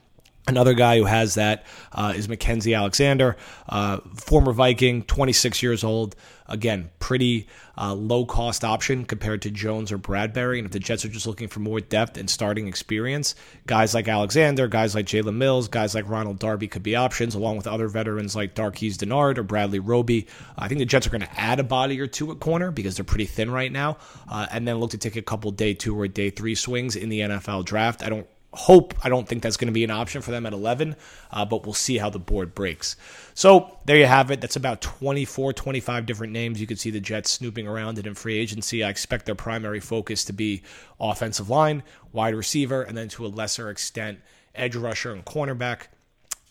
Another 0.48 0.74
guy 0.74 0.98
who 0.98 1.06
has 1.06 1.34
that 1.34 1.66
uh, 1.90 2.12
is 2.14 2.28
Mackensie 2.28 2.76
Alexander, 2.76 3.36
uh, 3.68 3.98
former 4.14 4.52
Viking, 4.52 5.02
26 5.02 5.60
years 5.60 5.82
old. 5.82 6.14
Again, 6.48 6.90
pretty 7.00 7.48
uh, 7.76 7.92
low 7.94 8.24
cost 8.24 8.62
option 8.62 9.04
compared 9.04 9.42
to 9.42 9.50
Jones 9.50 9.90
or 9.90 9.98
Bradberry. 9.98 10.58
And 10.58 10.66
if 10.66 10.70
the 10.70 10.78
Jets 10.78 11.04
are 11.04 11.08
just 11.08 11.26
looking 11.26 11.48
for 11.48 11.58
more 11.58 11.80
depth 11.80 12.16
and 12.16 12.30
starting 12.30 12.68
experience, 12.68 13.34
guys 13.66 13.92
like 13.92 14.06
Alexander, 14.06 14.68
guys 14.68 14.94
like 14.94 15.06
Jalen 15.06 15.34
Mills, 15.34 15.66
guys 15.66 15.96
like 15.96 16.08
Ronald 16.08 16.38
Darby 16.38 16.68
could 16.68 16.84
be 16.84 16.94
options, 16.94 17.34
along 17.34 17.56
with 17.56 17.66
other 17.66 17.88
veterans 17.88 18.36
like 18.36 18.54
Darqueze 18.54 18.94
Dennard 18.94 19.38
or 19.38 19.42
Bradley 19.42 19.80
Roby. 19.80 20.28
I 20.56 20.68
think 20.68 20.78
the 20.78 20.84
Jets 20.84 21.08
are 21.08 21.10
going 21.10 21.22
to 21.22 21.40
add 21.40 21.58
a 21.58 21.64
body 21.64 22.00
or 22.00 22.06
two 22.06 22.30
at 22.30 22.38
corner 22.38 22.70
because 22.70 22.94
they're 22.94 23.04
pretty 23.04 23.26
thin 23.26 23.50
right 23.50 23.72
now, 23.72 23.96
uh, 24.30 24.46
and 24.52 24.68
then 24.68 24.76
look 24.76 24.92
to 24.92 24.98
take 24.98 25.16
a 25.16 25.22
couple 25.22 25.50
day 25.50 25.74
two 25.74 25.98
or 25.98 26.06
day 26.06 26.30
three 26.30 26.54
swings 26.54 26.94
in 26.94 27.08
the 27.08 27.18
NFL 27.18 27.64
draft. 27.64 28.04
I 28.04 28.10
don't 28.10 28.28
hope 28.56 28.94
I 29.04 29.08
don't 29.08 29.28
think 29.28 29.42
that's 29.42 29.56
going 29.56 29.68
to 29.68 29.72
be 29.72 29.84
an 29.84 29.90
option 29.90 30.22
for 30.22 30.30
them 30.30 30.46
at 30.46 30.52
11, 30.52 30.96
uh, 31.30 31.44
but 31.44 31.64
we'll 31.64 31.74
see 31.74 31.98
how 31.98 32.10
the 32.10 32.18
board 32.18 32.54
breaks. 32.54 32.96
So 33.34 33.78
there 33.84 33.96
you 33.96 34.06
have 34.06 34.30
it. 34.30 34.40
That's 34.40 34.56
about 34.56 34.80
24, 34.80 35.52
25 35.52 36.06
different 36.06 36.32
names. 36.32 36.60
You 36.60 36.66
can 36.66 36.76
see 36.76 36.90
the 36.90 37.00
Jets 37.00 37.30
snooping 37.30 37.68
around 37.68 37.98
it 37.98 38.06
in 38.06 38.14
free 38.14 38.38
agency. 38.38 38.82
I 38.82 38.88
expect 38.88 39.26
their 39.26 39.34
primary 39.34 39.80
focus 39.80 40.24
to 40.24 40.32
be 40.32 40.62
offensive 40.98 41.50
line, 41.50 41.82
wide 42.12 42.34
receiver, 42.34 42.82
and 42.82 42.96
then 42.96 43.08
to 43.10 43.26
a 43.26 43.28
lesser 43.28 43.70
extent, 43.70 44.20
edge 44.54 44.74
rusher 44.74 45.12
and 45.12 45.24
cornerback. 45.24 45.88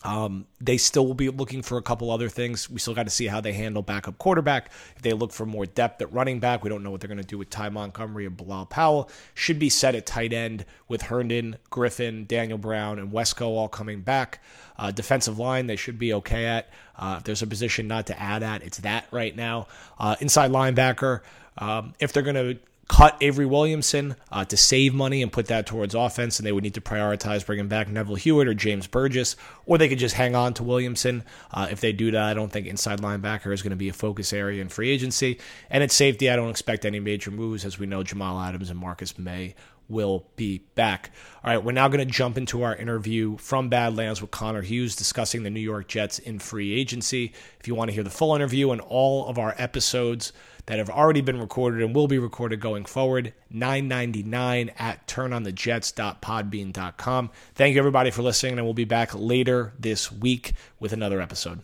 Um, 0.04 0.46
they 0.60 0.76
still 0.76 1.06
will 1.06 1.14
be 1.14 1.30
looking 1.30 1.62
for 1.62 1.78
a 1.78 1.82
couple 1.82 2.10
other 2.10 2.28
things. 2.28 2.70
We 2.70 2.78
still 2.78 2.94
got 2.94 3.04
to 3.04 3.10
see 3.10 3.26
how 3.26 3.40
they 3.40 3.52
handle 3.52 3.82
backup 3.82 4.18
quarterback. 4.18 4.70
If 4.94 5.02
they 5.02 5.12
look 5.12 5.32
for 5.32 5.46
more 5.46 5.66
depth 5.66 6.00
at 6.00 6.12
running 6.12 6.38
back, 6.38 6.62
we 6.62 6.70
don't 6.70 6.82
know 6.82 6.90
what 6.90 7.00
they're 7.00 7.08
going 7.08 7.18
to 7.18 7.24
do 7.24 7.38
with 7.38 7.50
Ty 7.50 7.70
Montgomery 7.70 8.26
and 8.26 8.36
Bilal 8.36 8.66
Powell. 8.66 9.10
Should 9.34 9.58
be 9.58 9.68
set 9.68 9.94
at 9.94 10.06
tight 10.06 10.32
end 10.32 10.64
with 10.86 11.02
Herndon, 11.02 11.56
Griffin, 11.70 12.24
Daniel 12.26 12.58
Brown, 12.58 12.98
and 12.98 13.10
Wesco 13.10 13.46
all 13.46 13.68
coming 13.68 14.02
back. 14.02 14.40
Uh, 14.78 14.90
defensive 14.90 15.38
line, 15.38 15.66
they 15.66 15.76
should 15.76 15.98
be 15.98 16.12
okay 16.14 16.44
at. 16.44 16.68
Uh, 16.96 17.16
if 17.18 17.24
there's 17.24 17.42
a 17.42 17.46
position 17.46 17.88
not 17.88 18.06
to 18.06 18.20
add 18.20 18.42
at, 18.42 18.62
it's 18.62 18.78
that 18.78 19.06
right 19.10 19.34
now. 19.34 19.66
Uh, 19.98 20.14
inside 20.20 20.50
linebacker, 20.50 21.22
um, 21.58 21.94
if 21.98 22.12
they're 22.12 22.22
going 22.22 22.36
to 22.36 22.58
cut 22.88 23.16
Avery 23.20 23.46
Williamson 23.46 24.16
uh, 24.30 24.44
to 24.44 24.56
save 24.56 24.94
money 24.94 25.22
and 25.22 25.32
put 25.32 25.46
that 25.46 25.66
towards 25.66 25.94
offense, 25.94 26.38
and 26.38 26.46
they 26.46 26.52
would 26.52 26.62
need 26.62 26.74
to 26.74 26.80
prioritize 26.80 27.44
bringing 27.44 27.68
back 27.68 27.88
Neville 27.88 28.14
Hewitt 28.14 28.48
or 28.48 28.54
James 28.54 28.86
Burgess, 28.86 29.36
or 29.64 29.76
they 29.76 29.88
could 29.88 29.98
just 29.98 30.14
hang 30.14 30.36
on 30.36 30.54
to 30.54 30.62
Williamson. 30.62 31.24
Uh, 31.50 31.66
if 31.70 31.80
they 31.80 31.92
do 31.92 32.10
that, 32.12 32.22
I 32.22 32.34
don't 32.34 32.50
think 32.50 32.66
inside 32.66 33.00
linebacker 33.00 33.52
is 33.52 33.62
going 33.62 33.70
to 33.70 33.76
be 33.76 33.88
a 33.88 33.92
focus 33.92 34.32
area 34.32 34.62
in 34.62 34.68
free 34.68 34.90
agency. 34.90 35.38
And 35.68 35.82
at 35.82 35.90
safety, 35.90 36.30
I 36.30 36.36
don't 36.36 36.50
expect 36.50 36.84
any 36.84 37.00
major 37.00 37.30
moves, 37.30 37.64
as 37.64 37.78
we 37.78 37.86
know 37.86 38.02
Jamal 38.02 38.40
Adams 38.40 38.70
and 38.70 38.78
Marcus 38.78 39.18
Maye 39.18 39.54
will 39.88 40.26
be 40.36 40.58
back. 40.74 41.10
All 41.44 41.52
right, 41.52 41.62
we're 41.62 41.72
now 41.72 41.88
going 41.88 42.06
to 42.06 42.12
jump 42.12 42.38
into 42.38 42.62
our 42.62 42.76
interview 42.76 43.36
from 43.38 43.68
Badlands 43.68 44.20
with 44.20 44.30
Connor 44.30 44.62
Hughes 44.62 44.94
discussing 44.96 45.42
the 45.42 45.50
New 45.50 45.60
York 45.60 45.88
Jets 45.88 46.18
in 46.18 46.38
free 46.38 46.72
agency. 46.72 47.34
If 47.60 47.68
you 47.68 47.74
want 47.74 47.90
to 47.90 47.94
hear 47.94 48.04
the 48.04 48.10
full 48.10 48.34
interview 48.34 48.70
and 48.70 48.80
all 48.80 49.26
of 49.26 49.38
our 49.38 49.54
episodes 49.58 50.32
that 50.66 50.78
have 50.78 50.90
already 50.90 51.20
been 51.20 51.38
recorded 51.38 51.82
and 51.82 51.94
will 51.94 52.08
be 52.08 52.18
recorded 52.18 52.60
going 52.60 52.84
forward, 52.84 53.32
999 53.50 54.72
at 54.78 55.06
turnonthejets.podbean.com. 55.06 57.30
Thank 57.54 57.74
you 57.74 57.80
everybody 57.80 58.10
for 58.10 58.22
listening 58.22 58.54
and 58.54 58.64
we'll 58.64 58.74
be 58.74 58.84
back 58.84 59.14
later 59.14 59.72
this 59.78 60.10
week 60.10 60.54
with 60.80 60.92
another 60.92 61.20
episode 61.20 61.62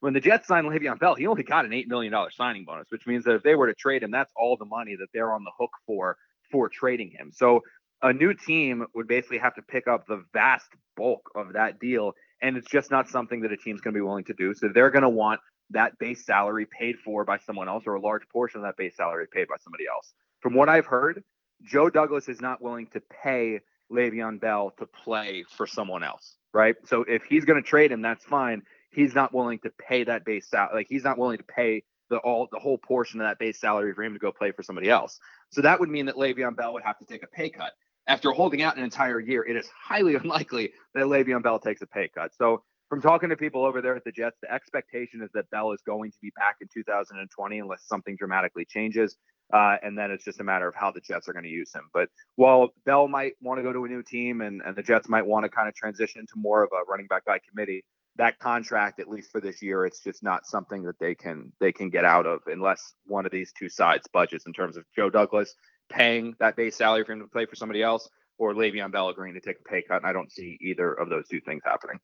when 0.00 0.12
the 0.12 0.20
Jets 0.20 0.46
signed 0.46 0.66
Le'Veon 0.66 0.98
Bell, 0.98 1.14
he 1.14 1.26
only 1.26 1.42
got 1.42 1.64
an 1.64 1.72
eight 1.72 1.88
million 1.88 2.12
dollar 2.12 2.30
signing 2.30 2.64
bonus, 2.64 2.86
which 2.90 3.06
means 3.06 3.24
that 3.24 3.34
if 3.34 3.42
they 3.42 3.54
were 3.54 3.66
to 3.66 3.74
trade 3.74 4.02
him, 4.02 4.10
that's 4.10 4.32
all 4.36 4.56
the 4.56 4.64
money 4.64 4.96
that 4.96 5.08
they're 5.12 5.32
on 5.32 5.44
the 5.44 5.50
hook 5.58 5.70
for 5.86 6.16
for 6.50 6.68
trading 6.68 7.10
him. 7.10 7.30
So 7.32 7.62
a 8.02 8.12
new 8.12 8.34
team 8.34 8.86
would 8.94 9.08
basically 9.08 9.38
have 9.38 9.54
to 9.56 9.62
pick 9.62 9.88
up 9.88 10.06
the 10.06 10.24
vast 10.32 10.68
bulk 10.96 11.30
of 11.34 11.54
that 11.54 11.80
deal, 11.80 12.12
and 12.42 12.56
it's 12.56 12.70
just 12.70 12.90
not 12.90 13.08
something 13.08 13.40
that 13.40 13.52
a 13.52 13.56
team's 13.56 13.80
going 13.80 13.94
to 13.94 13.98
be 13.98 14.02
willing 14.02 14.24
to 14.24 14.34
do. 14.34 14.54
So 14.54 14.68
they're 14.72 14.90
going 14.90 15.02
to 15.02 15.08
want 15.08 15.40
that 15.70 15.98
base 15.98 16.24
salary 16.24 16.66
paid 16.66 16.96
for 17.04 17.24
by 17.24 17.38
someone 17.38 17.68
else, 17.68 17.84
or 17.86 17.94
a 17.94 18.00
large 18.00 18.28
portion 18.28 18.60
of 18.60 18.64
that 18.64 18.76
base 18.76 18.96
salary 18.96 19.26
paid 19.32 19.48
by 19.48 19.56
somebody 19.60 19.84
else. 19.92 20.12
From 20.40 20.54
what 20.54 20.68
I've 20.68 20.86
heard, 20.86 21.22
Joe 21.64 21.90
Douglas 21.90 22.28
is 22.28 22.40
not 22.40 22.62
willing 22.62 22.86
to 22.88 23.02
pay 23.22 23.60
Le'Veon 23.90 24.40
Bell 24.40 24.72
to 24.78 24.86
play 24.86 25.44
for 25.56 25.66
someone 25.66 26.04
else, 26.04 26.36
right? 26.54 26.76
So 26.86 27.04
if 27.08 27.24
he's 27.24 27.44
going 27.44 27.60
to 27.62 27.68
trade 27.68 27.90
him, 27.90 28.02
that's 28.02 28.24
fine 28.24 28.62
he's 28.90 29.14
not 29.14 29.34
willing 29.34 29.58
to 29.60 29.70
pay 29.70 30.04
that 30.04 30.24
base 30.24 30.48
salary. 30.48 30.74
Like 30.74 30.86
he's 30.88 31.04
not 31.04 31.18
willing 31.18 31.38
to 31.38 31.44
pay 31.44 31.84
the 32.10 32.18
all 32.18 32.48
the 32.50 32.58
whole 32.58 32.78
portion 32.78 33.20
of 33.20 33.26
that 33.26 33.38
base 33.38 33.60
salary 33.60 33.94
for 33.94 34.02
him 34.02 34.12
to 34.12 34.18
go 34.18 34.32
play 34.32 34.52
for 34.52 34.62
somebody 34.62 34.90
else. 34.90 35.18
So 35.50 35.62
that 35.62 35.80
would 35.80 35.88
mean 35.88 36.06
that 36.06 36.16
Le'Veon 36.16 36.56
Bell 36.56 36.72
would 36.72 36.82
have 36.82 36.98
to 36.98 37.04
take 37.04 37.22
a 37.22 37.26
pay 37.26 37.50
cut. 37.50 37.72
After 38.06 38.32
holding 38.32 38.62
out 38.62 38.76
an 38.76 38.84
entire 38.84 39.20
year, 39.20 39.44
it 39.44 39.56
is 39.56 39.68
highly 39.68 40.14
unlikely 40.22 40.72
that 40.94 41.04
Le'Veon 41.04 41.42
Bell 41.42 41.58
takes 41.58 41.82
a 41.82 41.86
pay 41.86 42.08
cut. 42.08 42.32
So 42.36 42.62
from 42.88 43.02
talking 43.02 43.28
to 43.28 43.36
people 43.36 43.66
over 43.66 43.82
there 43.82 43.94
at 43.94 44.04
the 44.04 44.12
Jets, 44.12 44.38
the 44.40 44.52
expectation 44.52 45.22
is 45.22 45.30
that 45.34 45.50
Bell 45.50 45.72
is 45.72 45.82
going 45.82 46.10
to 46.10 46.18
be 46.22 46.32
back 46.36 46.56
in 46.60 46.68
2020 46.72 47.58
unless 47.58 47.82
something 47.86 48.16
dramatically 48.16 48.64
changes. 48.64 49.16
Uh, 49.52 49.76
and 49.82 49.96
then 49.96 50.10
it's 50.10 50.24
just 50.24 50.40
a 50.40 50.44
matter 50.44 50.68
of 50.68 50.74
how 50.74 50.90
the 50.90 51.00
Jets 51.00 51.28
are 51.28 51.32
going 51.32 51.44
to 51.44 51.50
use 51.50 51.72
him. 51.74 51.88
But 51.94 52.08
while 52.36 52.68
Bell 52.84 53.08
might 53.08 53.32
want 53.40 53.58
to 53.58 53.62
go 53.62 53.72
to 53.72 53.84
a 53.84 53.88
new 53.88 54.02
team 54.02 54.42
and, 54.42 54.60
and 54.64 54.76
the 54.76 54.82
Jets 54.82 55.08
might 55.08 55.26
want 55.26 55.44
to 55.44 55.48
kind 55.48 55.68
of 55.68 55.74
transition 55.74 56.26
to 56.26 56.32
more 56.36 56.62
of 56.62 56.70
a 56.72 56.84
running 56.90 57.06
back 57.06 57.24
by 57.24 57.38
committee, 57.48 57.84
that 58.18 58.38
contract, 58.40 59.00
at 59.00 59.08
least 59.08 59.30
for 59.30 59.40
this 59.40 59.62
year, 59.62 59.86
it's 59.86 60.02
just 60.02 60.22
not 60.22 60.44
something 60.44 60.82
that 60.82 60.98
they 60.98 61.14
can 61.14 61.52
they 61.60 61.72
can 61.72 61.88
get 61.88 62.04
out 62.04 62.26
of 62.26 62.40
unless 62.46 62.94
one 63.06 63.24
of 63.24 63.32
these 63.32 63.52
two 63.58 63.68
sides 63.68 64.06
budgets 64.12 64.46
in 64.46 64.52
terms 64.52 64.76
of 64.76 64.84
Joe 64.94 65.08
Douglas 65.08 65.54
paying 65.88 66.34
that 66.38 66.56
base 66.56 66.76
salary 66.76 67.04
for 67.04 67.12
him 67.12 67.20
to 67.20 67.28
play 67.28 67.46
for 67.46 67.56
somebody 67.56 67.82
else 67.82 68.08
or 68.36 68.54
Le'Veon 68.54 68.92
Bell 68.92 69.08
agreeing 69.08 69.34
to 69.34 69.40
take 69.40 69.56
a 69.58 69.68
pay 69.68 69.82
cut. 69.82 69.98
And 69.98 70.06
I 70.06 70.12
don't 70.12 70.30
see 70.30 70.58
either 70.60 70.92
of 70.92 71.08
those 71.08 71.26
two 71.28 71.40
things 71.40 71.62
happening. 71.64 71.98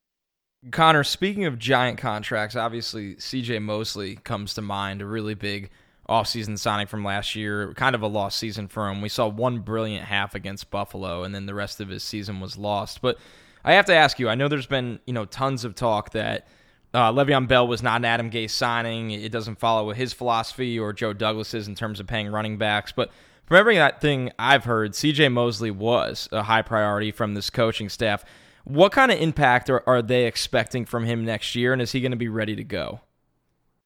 Connor, 0.71 1.03
speaking 1.03 1.45
of 1.45 1.59
giant 1.59 1.97
contracts, 1.97 2.55
obviously 2.55 3.15
CJ 3.15 3.61
Mosley 3.61 4.15
comes 4.15 4.53
to 4.55 4.61
mind, 4.61 5.01
a 5.01 5.05
really 5.05 5.35
big 5.35 5.69
offseason 6.09 6.57
signing 6.57 6.87
from 6.87 7.03
last 7.03 7.35
year, 7.35 7.73
kind 7.73 7.95
of 7.95 8.01
a 8.01 8.07
lost 8.07 8.39
season 8.39 8.67
for 8.67 8.89
him. 8.89 9.01
We 9.01 9.09
saw 9.09 9.27
one 9.27 9.59
brilliant 9.59 10.05
half 10.05 10.33
against 10.33 10.71
Buffalo, 10.71 11.23
and 11.23 11.35
then 11.35 11.45
the 11.45 11.53
rest 11.53 11.79
of 11.79 11.89
his 11.89 12.03
season 12.03 12.39
was 12.39 12.57
lost. 12.57 13.01
But 13.01 13.17
I 13.65 13.73
have 13.73 13.85
to 13.85 13.95
ask 13.95 14.19
you. 14.19 14.29
I 14.29 14.35
know 14.35 14.47
there's 14.47 14.67
been 14.67 14.99
you 15.05 15.13
know 15.13 15.25
tons 15.25 15.65
of 15.65 15.73
talk 15.73 16.11
that 16.11 16.47
uh, 16.93 17.11
Le'Veon 17.11 17.47
Bell 17.47 17.67
was 17.67 17.81
not 17.81 17.97
an 17.97 18.05
Adam 18.05 18.29
Gase 18.29 18.51
signing. 18.51 19.09
It 19.11 19.31
doesn't 19.31 19.59
follow 19.59 19.91
his 19.91 20.13
philosophy 20.13 20.79
or 20.79 20.93
Joe 20.93 21.11
Douglas's 21.11 21.67
in 21.67 21.75
terms 21.75 21.99
of 21.99 22.05
paying 22.05 22.27
running 22.31 22.57
backs. 22.57 22.91
But 22.91 23.11
from 23.45 23.57
every 23.57 23.75
that 23.75 23.99
thing 23.99 24.31
I've 24.39 24.63
heard, 24.65 24.95
C.J. 24.95 25.29
Mosley 25.29 25.71
was 25.71 26.29
a 26.31 26.43
high 26.43 26.61
priority 26.61 27.11
from 27.11 27.33
this 27.33 27.49
coaching 27.49 27.89
staff. 27.89 28.23
What 28.63 28.91
kind 28.91 29.11
of 29.11 29.19
impact 29.19 29.69
are, 29.69 29.83
are 29.87 30.01
they 30.01 30.25
expecting 30.25 30.85
from 30.85 31.05
him 31.05 31.25
next 31.25 31.55
year, 31.55 31.73
and 31.73 31.81
is 31.81 31.91
he 31.91 32.01
going 32.01 32.11
to 32.11 32.17
be 32.17 32.29
ready 32.29 32.55
to 32.55 32.63
go? 32.63 33.01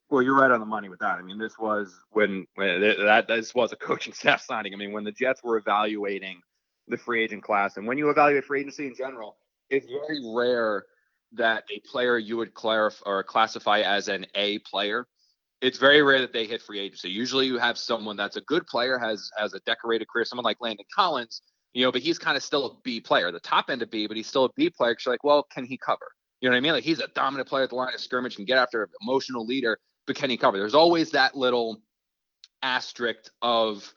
Well, 0.09 0.21
you're 0.21 0.39
right 0.39 0.51
on 0.51 0.59
the 0.59 0.65
money 0.65 0.89
with 0.89 0.99
that. 0.99 1.19
I 1.19 1.21
mean, 1.21 1.37
this 1.37 1.57
was 1.57 1.93
when, 2.11 2.45
when 2.55 2.81
that 2.81 3.27
this 3.27 3.55
was 3.55 3.71
a 3.71 3.75
coaching 3.75 4.13
staff 4.13 4.41
signing. 4.41 4.73
I 4.73 4.77
mean, 4.77 4.91
when 4.91 5.03
the 5.03 5.11
Jets 5.11 5.41
were 5.43 5.57
evaluating 5.57 6.41
the 6.87 6.97
free 6.97 7.23
agent 7.23 7.43
class, 7.43 7.77
and 7.77 7.87
when 7.87 7.97
you 7.97 8.09
evaluate 8.09 8.43
free 8.45 8.61
agency 8.61 8.87
in 8.87 8.95
general, 8.95 9.37
it's 9.69 9.87
very 9.87 10.19
rare 10.25 10.85
that 11.33 11.63
a 11.71 11.79
player 11.87 12.17
you 12.17 12.37
would 12.37 12.53
clarify 12.53 13.03
or 13.05 13.23
classify 13.23 13.81
as 13.81 14.07
an 14.07 14.25
A 14.35 14.59
player. 14.59 15.05
It's 15.61 15.77
very 15.77 16.01
rare 16.01 16.21
that 16.21 16.33
they 16.33 16.45
hit 16.45 16.61
free 16.61 16.79
agency. 16.79 17.09
Usually, 17.09 17.45
you 17.45 17.57
have 17.57 17.77
someone 17.77 18.15
that's 18.15 18.37
a 18.37 18.41
good 18.41 18.65
player, 18.65 18.97
has 18.97 19.29
has 19.37 19.53
a 19.53 19.59
decorated 19.65 20.07
career, 20.07 20.25
someone 20.25 20.45
like 20.45 20.57
Landon 20.61 20.85
Collins, 20.95 21.41
you 21.73 21.85
know, 21.85 21.91
but 21.91 22.01
he's 22.01 22.17
kind 22.17 22.37
of 22.37 22.43
still 22.43 22.65
a 22.65 22.71
B 22.83 22.99
player, 22.99 23.31
the 23.31 23.39
top 23.41 23.69
end 23.69 23.81
of 23.81 23.91
B, 23.91 24.07
but 24.07 24.17
he's 24.17 24.27
still 24.27 24.45
a 24.45 24.49
B 24.55 24.69
player. 24.69 24.93
Because 24.93 25.05
you're 25.05 25.13
like, 25.13 25.23
well, 25.23 25.43
can 25.43 25.65
he 25.65 25.77
cover? 25.77 26.07
You 26.41 26.49
know 26.49 26.53
what 26.53 26.57
I 26.57 26.61
mean? 26.61 26.71
Like 26.71 26.85
he's 26.85 26.99
a 26.99 27.07
dominant 27.13 27.49
player 27.49 27.63
at 27.65 27.69
the 27.69 27.75
line 27.75 27.93
of 27.93 27.99
scrimmage, 27.99 28.37
and 28.37 28.47
get 28.47 28.57
after 28.57 28.83
an 28.83 28.89
emotional 29.01 29.45
leader, 29.45 29.77
but 30.07 30.15
can 30.15 30.29
he 30.29 30.37
cover? 30.37 30.57
There's 30.57 30.75
always 30.75 31.11
that 31.11 31.35
little 31.35 31.81
asterisk 32.63 33.29
of, 33.41 33.93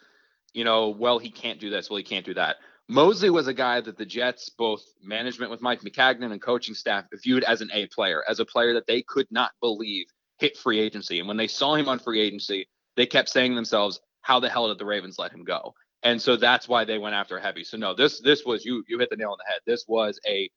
you 0.53 0.65
know, 0.65 0.89
well, 0.89 1.19
he 1.19 1.31
can't 1.31 1.61
do 1.61 1.71
this, 1.71 1.89
well, 1.89 1.97
he 1.97 2.03
can't 2.03 2.27
do 2.27 2.35
that. 2.35 2.57
Mosley 2.93 3.31
was 3.31 3.49
a 3.49 3.55
guy 3.55 3.81
that 3.81 3.97
the 3.97 4.05
Jets, 4.05 4.51
both 4.51 4.85
management 5.03 5.51
with 5.51 5.63
Mike 5.63 5.81
Maccagnan 5.81 6.31
and 6.31 6.43
coaching 6.43 6.75
staff, 6.75 7.07
viewed 7.23 7.43
as 7.45 7.63
an 7.63 7.71
A 7.73 7.87
player, 7.87 8.23
as 8.29 8.39
a 8.39 8.45
player 8.45 8.75
that 8.75 8.87
they 8.87 9.01
could 9.01 9.27
not 9.31 9.53
believe 9.63 10.07
hit 10.39 10.59
free 10.59 10.79
agency. 10.79 11.19
And 11.19 11.27
when 11.27 11.39
they 11.39 11.47
saw 11.47 11.75
him 11.75 11.89
on 11.89 11.99
free 11.99 12.21
agency, 12.21 12.69
they 12.97 13.07
kept 13.07 13.31
saying 13.31 13.55
themselves, 13.55 13.99
"How 14.21 14.41
the 14.41 14.51
hell 14.51 14.69
did 14.69 14.79
the 14.79 14.85
Ravens 14.85 15.19
let 15.19 15.33
him 15.33 15.43
go?" 15.43 15.75
And 16.03 16.21
so 16.21 16.37
that's 16.37 16.69
why 16.69 16.85
they 16.85 16.99
went 16.99 17.15
after 17.15 17.39
heavy. 17.39 17.65
So 17.65 17.79
no, 17.79 17.95
this 17.95 18.21
this 18.21 18.45
was 18.45 18.65
you 18.65 18.85
you 18.89 18.99
hit 18.99 19.09
the 19.09 19.17
nail 19.17 19.31
on 19.31 19.39
the 19.39 19.51
head. 19.51 19.61
This 19.65 19.87
was 19.89 20.21
a 20.27 20.51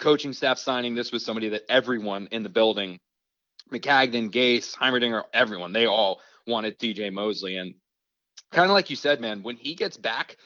coaching 0.00 0.32
staff 0.32 0.58
signing. 0.58 0.96
This 0.96 1.12
was 1.12 1.24
somebody 1.24 1.50
that 1.50 1.62
everyone 1.68 2.26
in 2.32 2.42
the 2.42 2.48
building, 2.48 2.98
Maccagnan, 3.70 4.32
Gase, 4.32 4.74
Heimerdinger, 4.74 5.22
everyone, 5.32 5.72
they 5.72 5.86
all 5.86 6.20
wanted 6.48 6.76
CJ 6.80 7.12
Mosley. 7.12 7.56
And 7.56 7.76
kind 8.50 8.68
of 8.68 8.74
like 8.74 8.90
you 8.90 8.96
said, 8.96 9.20
man, 9.20 9.44
when 9.44 9.56
he 9.56 9.74
gets 9.76 9.96
back, 9.96 10.36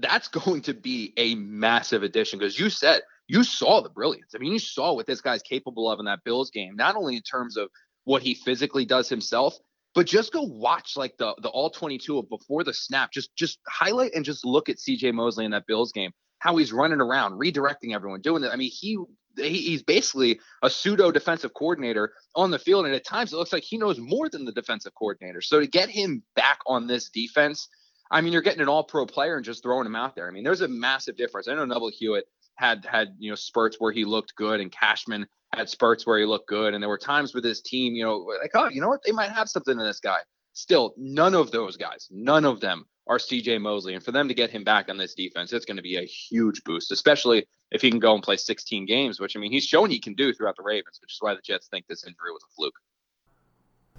that's 0.00 0.28
going 0.44 0.62
to 0.62 0.74
be 0.74 1.12
a 1.16 1.34
massive 1.34 2.02
addition 2.02 2.38
because 2.38 2.58
you 2.58 2.70
said 2.70 3.02
you 3.28 3.44
saw 3.44 3.80
the 3.80 3.90
brilliance. 3.90 4.32
I 4.34 4.38
mean, 4.38 4.52
you 4.52 4.58
saw 4.58 4.92
what 4.92 5.06
this 5.06 5.20
guy's 5.20 5.42
capable 5.42 5.90
of 5.90 6.00
in 6.00 6.06
that 6.06 6.24
Bills 6.24 6.50
game, 6.50 6.74
not 6.74 6.96
only 6.96 7.16
in 7.16 7.22
terms 7.22 7.56
of 7.56 7.68
what 8.04 8.22
he 8.22 8.34
physically 8.34 8.84
does 8.84 9.08
himself, 9.08 9.56
but 9.94 10.06
just 10.06 10.32
go 10.32 10.42
watch 10.42 10.96
like 10.96 11.16
the 11.18 11.34
the 11.42 11.48
all 11.48 11.70
22 11.70 12.18
of 12.18 12.28
before 12.28 12.64
the 12.64 12.74
snap. 12.74 13.12
Just 13.12 13.34
just 13.36 13.58
highlight 13.68 14.14
and 14.14 14.24
just 14.24 14.44
look 14.44 14.68
at 14.68 14.76
CJ 14.76 15.12
Mosley 15.14 15.44
in 15.44 15.50
that 15.52 15.66
Bills 15.66 15.92
game, 15.92 16.10
how 16.38 16.56
he's 16.56 16.72
running 16.72 17.00
around, 17.00 17.40
redirecting 17.40 17.94
everyone, 17.94 18.20
doing 18.20 18.42
that. 18.42 18.52
I 18.52 18.56
mean, 18.56 18.70
he 18.72 18.98
he's 19.36 19.82
basically 19.82 20.40
a 20.62 20.70
pseudo 20.70 21.10
defensive 21.10 21.54
coordinator 21.54 22.12
on 22.34 22.50
the 22.50 22.58
field, 22.58 22.86
and 22.86 22.94
at 22.94 23.04
times 23.04 23.32
it 23.32 23.36
looks 23.36 23.52
like 23.52 23.62
he 23.62 23.78
knows 23.78 23.98
more 23.98 24.28
than 24.28 24.44
the 24.44 24.52
defensive 24.52 24.92
coordinator. 24.94 25.40
So 25.40 25.60
to 25.60 25.66
get 25.66 25.88
him 25.88 26.22
back 26.34 26.58
on 26.66 26.86
this 26.86 27.10
defense 27.10 27.68
I 28.10 28.20
mean, 28.20 28.32
you're 28.32 28.42
getting 28.42 28.60
an 28.60 28.68
all-pro 28.68 29.06
player 29.06 29.36
and 29.36 29.44
just 29.44 29.62
throwing 29.62 29.86
him 29.86 29.94
out 29.94 30.14
there. 30.16 30.26
I 30.26 30.30
mean, 30.30 30.44
there's 30.44 30.62
a 30.62 30.68
massive 30.68 31.16
difference. 31.16 31.48
I 31.48 31.54
know 31.54 31.64
Neville 31.64 31.92
Hewitt 31.92 32.24
had 32.56 32.84
had 32.84 33.14
you 33.18 33.30
know 33.30 33.36
spurts 33.36 33.76
where 33.78 33.92
he 33.92 34.04
looked 34.04 34.34
good, 34.36 34.60
and 34.60 34.70
Cashman 34.70 35.26
had 35.54 35.68
spurts 35.68 36.06
where 36.06 36.18
he 36.18 36.26
looked 36.26 36.48
good, 36.48 36.74
and 36.74 36.82
there 36.82 36.88
were 36.88 36.98
times 36.98 37.34
with 37.34 37.44
his 37.44 37.60
team, 37.62 37.94
you 37.94 38.04
know, 38.04 38.18
like 38.18 38.50
oh, 38.54 38.68
you 38.68 38.80
know 38.80 38.88
what, 38.88 39.00
they 39.04 39.12
might 39.12 39.30
have 39.30 39.48
something 39.48 39.78
in 39.78 39.84
this 39.84 40.00
guy. 40.00 40.18
Still, 40.52 40.94
none 40.96 41.34
of 41.34 41.50
those 41.52 41.76
guys, 41.76 42.08
none 42.10 42.44
of 42.44 42.60
them 42.60 42.84
are 43.06 43.18
CJ 43.18 43.60
Mosley, 43.60 43.94
and 43.94 44.04
for 44.04 44.12
them 44.12 44.28
to 44.28 44.34
get 44.34 44.50
him 44.50 44.62
back 44.62 44.88
on 44.88 44.96
this 44.96 45.14
defense, 45.14 45.52
it's 45.52 45.64
going 45.64 45.78
to 45.78 45.82
be 45.82 45.96
a 45.96 46.04
huge 46.04 46.62
boost, 46.64 46.92
especially 46.92 47.46
if 47.70 47.80
he 47.82 47.90
can 47.90 48.00
go 48.00 48.14
and 48.14 48.22
play 48.22 48.36
16 48.36 48.84
games, 48.86 49.20
which 49.20 49.36
I 49.36 49.40
mean, 49.40 49.52
he's 49.52 49.64
shown 49.64 49.90
he 49.90 50.00
can 50.00 50.14
do 50.14 50.32
throughout 50.32 50.56
the 50.56 50.62
Ravens, 50.62 50.98
which 51.00 51.12
is 51.12 51.18
why 51.20 51.34
the 51.34 51.40
Jets 51.42 51.68
think 51.68 51.86
this 51.86 52.04
injury 52.04 52.32
was 52.32 52.42
a 52.42 52.52
fluke. 52.54 52.74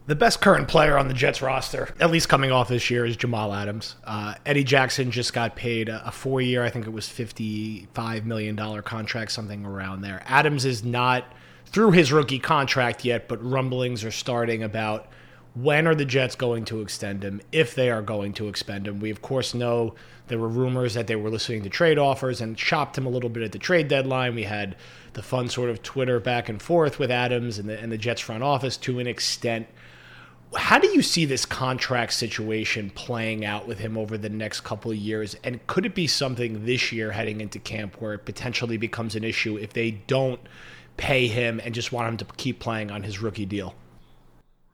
The 0.08 0.16
best 0.16 0.42
current 0.42 0.68
player 0.68 0.98
on 0.98 1.08
the 1.08 1.14
Jets 1.14 1.44
roster, 1.44 1.94
at 2.00 2.10
least 2.10 2.28
coming 2.28 2.52
off 2.52 2.68
this 2.68 2.90
year, 2.90 3.06
is 3.06 3.16
Jamal 3.16 3.54
Adams. 3.54 3.96
Uh, 4.04 4.34
Eddie 4.46 4.64
Jackson 4.64 5.12
just 5.12 5.32
got 5.32 5.56
paid 5.56 5.90
a, 5.90 6.08
a 6.08 6.12
four 6.12 6.42
year, 6.42 6.64
I 6.64 6.70
think 6.72 6.88
it 6.88 6.90
was 6.90 7.06
$55 7.06 8.26
million 8.26 8.58
contract, 8.82 9.32
something 9.32 9.64
around 9.64 10.02
there. 10.02 10.24
Adams 10.26 10.66
is 10.66 10.84
not 10.84 11.32
through 11.68 11.92
his 11.92 12.12
rookie 12.12 12.40
contract 12.40 13.06
yet, 13.06 13.28
but 13.28 13.44
rumblings 13.46 14.04
are 14.04 14.12
starting 14.12 14.64
about 14.64 15.08
when 15.54 15.88
are 15.88 15.96
the 15.96 16.06
Jets 16.06 16.36
going 16.36 16.66
to 16.66 16.82
extend 16.82 17.24
him, 17.24 17.42
if 17.52 17.76
they 17.76 17.90
are 17.90 18.02
going 18.02 18.34
to 18.34 18.48
expend 18.48 18.88
him. 18.88 19.00
We, 19.00 19.10
of 19.10 19.22
course, 19.22 19.54
know 19.54 19.96
there 20.28 20.40
were 20.40 20.48
rumors 20.48 20.94
that 20.94 21.08
they 21.08 21.16
were 21.16 21.30
listening 21.30 21.64
to 21.64 21.70
trade 21.70 21.98
offers 21.98 22.40
and 22.40 22.58
chopped 22.58 22.98
him 22.98 23.06
a 23.06 23.10
little 23.10 23.30
bit 23.30 23.44
at 23.44 23.52
the 23.52 23.60
trade 23.60 23.90
deadline. 23.90 24.36
We 24.36 24.44
had 24.44 24.78
the 25.14 25.22
fun 25.22 25.50
sort 25.50 25.70
of 25.70 25.84
Twitter 25.84 26.20
back 26.20 26.48
and 26.48 26.62
forth 26.62 27.00
with 27.00 27.12
Adams 27.12 27.60
and 27.60 27.68
the, 27.68 27.78
and 27.78 27.92
the 27.92 27.98
Jets 27.98 28.22
front 28.22 28.44
office 28.44 28.78
to 28.78 29.00
an 29.00 29.08
extent 29.08 29.68
how 30.56 30.80
do 30.80 30.88
you 30.90 31.02
see 31.02 31.26
this 31.26 31.46
contract 31.46 32.14
situation 32.14 32.90
playing 32.90 33.46
out 33.46 33.68
with 33.68 33.80
him 33.80 33.98
over 33.98 34.18
the 34.18 34.30
next 34.30 34.62
couple 34.62 34.92
of 34.92 34.98
years? 34.98 35.36
And 35.44 35.66
could 35.68 35.86
it 35.86 35.96
be 35.96 36.08
something 36.08 36.66
this 36.66 36.92
year 36.92 37.12
heading 37.12 37.40
into 37.40 37.60
camp 37.60 38.02
where 38.02 38.14
it 38.14 38.26
potentially 38.26 38.78
becomes 38.78 39.16
an 39.16 39.24
issue 39.24 39.58
if 39.58 39.74
they 39.74 39.92
don't 39.92 40.42
pay 40.98 41.28
him 41.28 41.62
and 41.64 41.74
just 41.74 41.92
want 41.92 42.10
him 42.10 42.18
to 42.18 42.26
keep 42.36 42.60
playing 42.60 42.92
on 42.92 43.04
his 43.04 43.22
rookie 43.22 43.46
deal? 43.46 43.76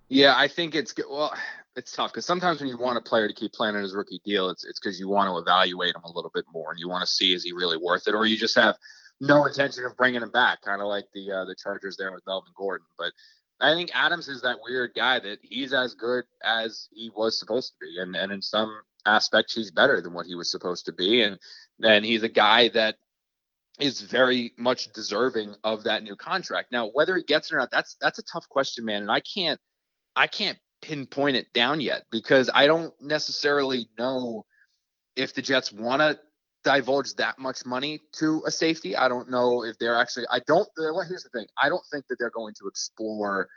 Yeah, 0.09 0.35
I 0.37 0.47
think 0.47 0.75
it's 0.75 0.93
well. 1.09 1.33
it's 1.75 1.91
tough 1.91 2.11
because 2.11 2.25
sometimes 2.25 2.59
when 2.59 2.69
you 2.69 2.77
want 2.77 2.97
a 2.97 3.01
player 3.01 3.27
to 3.27 3.33
keep 3.33 3.53
playing 3.53 3.75
on 3.75 3.81
his 3.81 3.93
rookie 3.93 4.21
deal, 4.23 4.49
it's 4.49 4.65
it's 4.65 4.79
because 4.79 4.99
you 4.99 5.07
want 5.07 5.29
to 5.29 5.37
evaluate 5.37 5.95
him 5.95 6.03
a 6.03 6.11
little 6.11 6.31
bit 6.33 6.45
more 6.51 6.71
and 6.71 6.79
you 6.79 6.87
want 6.87 7.01
to 7.01 7.11
see 7.11 7.33
is 7.33 7.43
he 7.43 7.51
really 7.51 7.77
worth 7.77 8.07
it, 8.07 8.15
or 8.15 8.25
you 8.25 8.37
just 8.37 8.55
have 8.55 8.75
no 9.19 9.45
intention 9.45 9.85
of 9.85 9.97
bringing 9.97 10.21
him 10.21 10.31
back, 10.31 10.61
kind 10.61 10.81
of 10.81 10.87
like 10.87 11.05
the 11.13 11.31
uh, 11.31 11.45
the 11.45 11.55
Chargers 11.61 11.97
there 11.97 12.11
with 12.11 12.23
Melvin 12.25 12.53
Gordon. 12.55 12.87
But 12.97 13.11
I 13.59 13.73
think 13.73 13.91
Adams 13.93 14.27
is 14.27 14.41
that 14.43 14.57
weird 14.63 14.91
guy 14.95 15.19
that 15.19 15.39
he's 15.41 15.73
as 15.73 15.93
good 15.93 16.25
as 16.43 16.87
he 16.93 17.11
was 17.15 17.37
supposed 17.37 17.73
to 17.73 17.85
be, 17.85 18.01
and 18.01 18.15
and 18.15 18.31
in 18.31 18.41
some 18.41 18.81
aspects 19.05 19.53
he's 19.53 19.71
better 19.71 20.01
than 20.01 20.13
what 20.13 20.25
he 20.25 20.35
was 20.35 20.49
supposed 20.49 20.85
to 20.85 20.93
be, 20.93 21.21
and 21.21 21.37
and 21.83 22.05
he's 22.05 22.23
a 22.23 22.29
guy 22.29 22.69
that 22.69 22.95
is 23.79 24.01
very 24.01 24.53
much 24.57 24.91
deserving 24.93 25.53
of 25.63 25.83
that 25.83 26.01
new 26.01 26.15
contract. 26.15 26.71
Now, 26.71 26.87
whether 26.87 27.15
he 27.15 27.23
gets 27.23 27.51
it 27.51 27.55
or 27.55 27.59
not, 27.59 27.71
that's 27.71 27.97
that's 28.01 28.19
a 28.19 28.23
tough 28.23 28.47
question, 28.49 28.85
man, 28.85 29.01
and 29.01 29.11
I 29.11 29.19
can't 29.19 29.59
I 30.17 30.25
can't 30.25 30.57
pinpoint 30.81 31.37
it 31.37 31.53
down 31.53 31.79
yet 31.79 32.03
because 32.11 32.49
I 32.53 32.65
don't 32.65 32.93
necessarily 32.99 33.87
know 33.99 34.45
if 35.15 35.33
the 35.33 35.43
Jets 35.43 35.71
want 35.71 36.01
to 36.01 36.19
divulge 36.63 37.13
that 37.15 37.37
much 37.37 37.65
money 37.65 38.01
to 38.13 38.43
a 38.45 38.51
safety. 38.51 38.95
I 38.97 39.07
don't 39.07 39.29
know 39.29 39.63
if 39.63 39.77
they're 39.77 39.95
actually. 39.95 40.25
I 40.31 40.39
don't. 40.47 40.67
Well, 40.75 41.05
here's 41.07 41.23
the 41.23 41.29
thing. 41.29 41.45
I 41.61 41.69
don't 41.69 41.83
think 41.91 42.05
that 42.09 42.17
they're 42.19 42.31
going 42.31 42.55
to 42.59 42.67
explore 42.67 43.47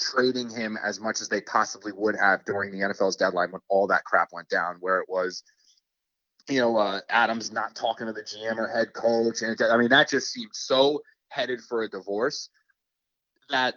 trading 0.00 0.50
him 0.50 0.78
as 0.82 1.00
much 1.00 1.20
as 1.20 1.28
they 1.28 1.42
possibly 1.42 1.92
would 1.92 2.16
have 2.16 2.44
during 2.46 2.72
the 2.72 2.78
NFL's 2.78 3.16
deadline 3.16 3.52
when 3.52 3.62
all 3.68 3.86
that 3.88 4.04
crap 4.04 4.28
went 4.32 4.48
down, 4.48 4.76
where 4.80 5.00
it 5.00 5.08
was, 5.08 5.42
you 6.48 6.60
know, 6.60 6.76
uh, 6.78 7.00
Adams 7.10 7.52
not 7.52 7.76
talking 7.76 8.06
to 8.06 8.12
the 8.14 8.22
GM 8.22 8.56
or 8.56 8.68
head 8.68 8.94
coach, 8.94 9.42
and 9.42 9.60
I 9.70 9.76
mean 9.76 9.90
that 9.90 10.08
just 10.08 10.32
seemed 10.32 10.52
so 10.54 11.02
headed 11.28 11.60
for 11.60 11.82
a 11.82 11.90
divorce 11.90 12.48
that 13.50 13.76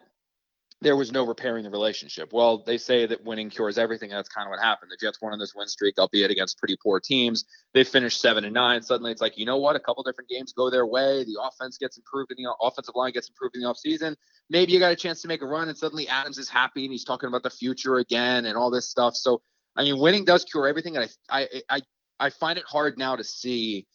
there 0.82 0.96
was 0.96 1.12
no 1.12 1.26
repairing 1.26 1.64
the 1.64 1.70
relationship. 1.70 2.32
Well, 2.32 2.64
they 2.64 2.78
say 2.78 3.06
that 3.06 3.26
winning 3.26 3.50
cures 3.50 3.78
everything. 3.78 4.10
That's 4.10 4.30
kind 4.30 4.48
of 4.48 4.52
what 4.52 4.62
happened. 4.62 4.92
The 4.92 4.98
Jets 4.98 5.22
won 5.22 5.34
on 5.34 5.40
this 5.40 5.54
win 5.54 5.68
streak, 5.68 6.00
albeit 6.00 6.32
against 6.32 6.58
pretty 6.58 6.78
poor 6.82 7.02
teams. 7.02 7.44
They 7.74 7.84
finished 7.84 8.22
seven 8.22 8.46
and 8.46 8.54
nine. 8.54 8.82
Suddenly, 8.82 9.12
it's 9.12 9.22
like 9.22 9.38
you 9.38 9.46
know 9.46 9.58
what? 9.58 9.76
A 9.76 9.80
couple 9.80 10.04
different 10.04 10.30
games 10.30 10.54
go 10.54 10.70
their 10.70 10.86
way. 10.86 11.26
The 11.26 11.38
offense 11.42 11.78
gets 11.78 11.98
improved, 11.98 12.32
and 12.32 12.46
the 12.46 12.54
offensive 12.62 12.96
line 12.96 13.12
gets 13.12 13.28
improved 13.28 13.56
in 13.56 13.62
the 13.62 13.68
offseason. 13.68 14.16
Maybe 14.50 14.72
you 14.72 14.80
got 14.80 14.94
a 14.94 14.96
chance 14.96 15.22
to 15.22 15.28
make 15.28 15.42
a 15.42 15.46
run, 15.46 15.68
and 15.68 15.78
suddenly 15.78 16.08
Adams 16.08 16.38
is 16.38 16.48
happy 16.48 16.86
and 16.86 16.92
he's 16.92 17.04
talking 17.04 17.28
about 17.28 17.44
the 17.44 17.50
future 17.50 17.98
again 17.98 18.46
and 18.46 18.58
all 18.58 18.72
this 18.72 18.90
stuff. 18.90 19.16
So, 19.16 19.42
I 19.76 19.84
mean, 19.84 20.00
winning 20.00 20.26
does 20.26 20.46
cure 20.46 20.68
everything. 20.68 20.96
And 20.96 21.10
I, 21.30 21.42
I, 21.42 21.62
I, 21.70 21.82
I 22.20 22.30
find 22.30 22.58
it 22.58 22.66
hard 22.66 22.98
now 22.98 23.16
to 23.16 23.24
see 23.24 23.86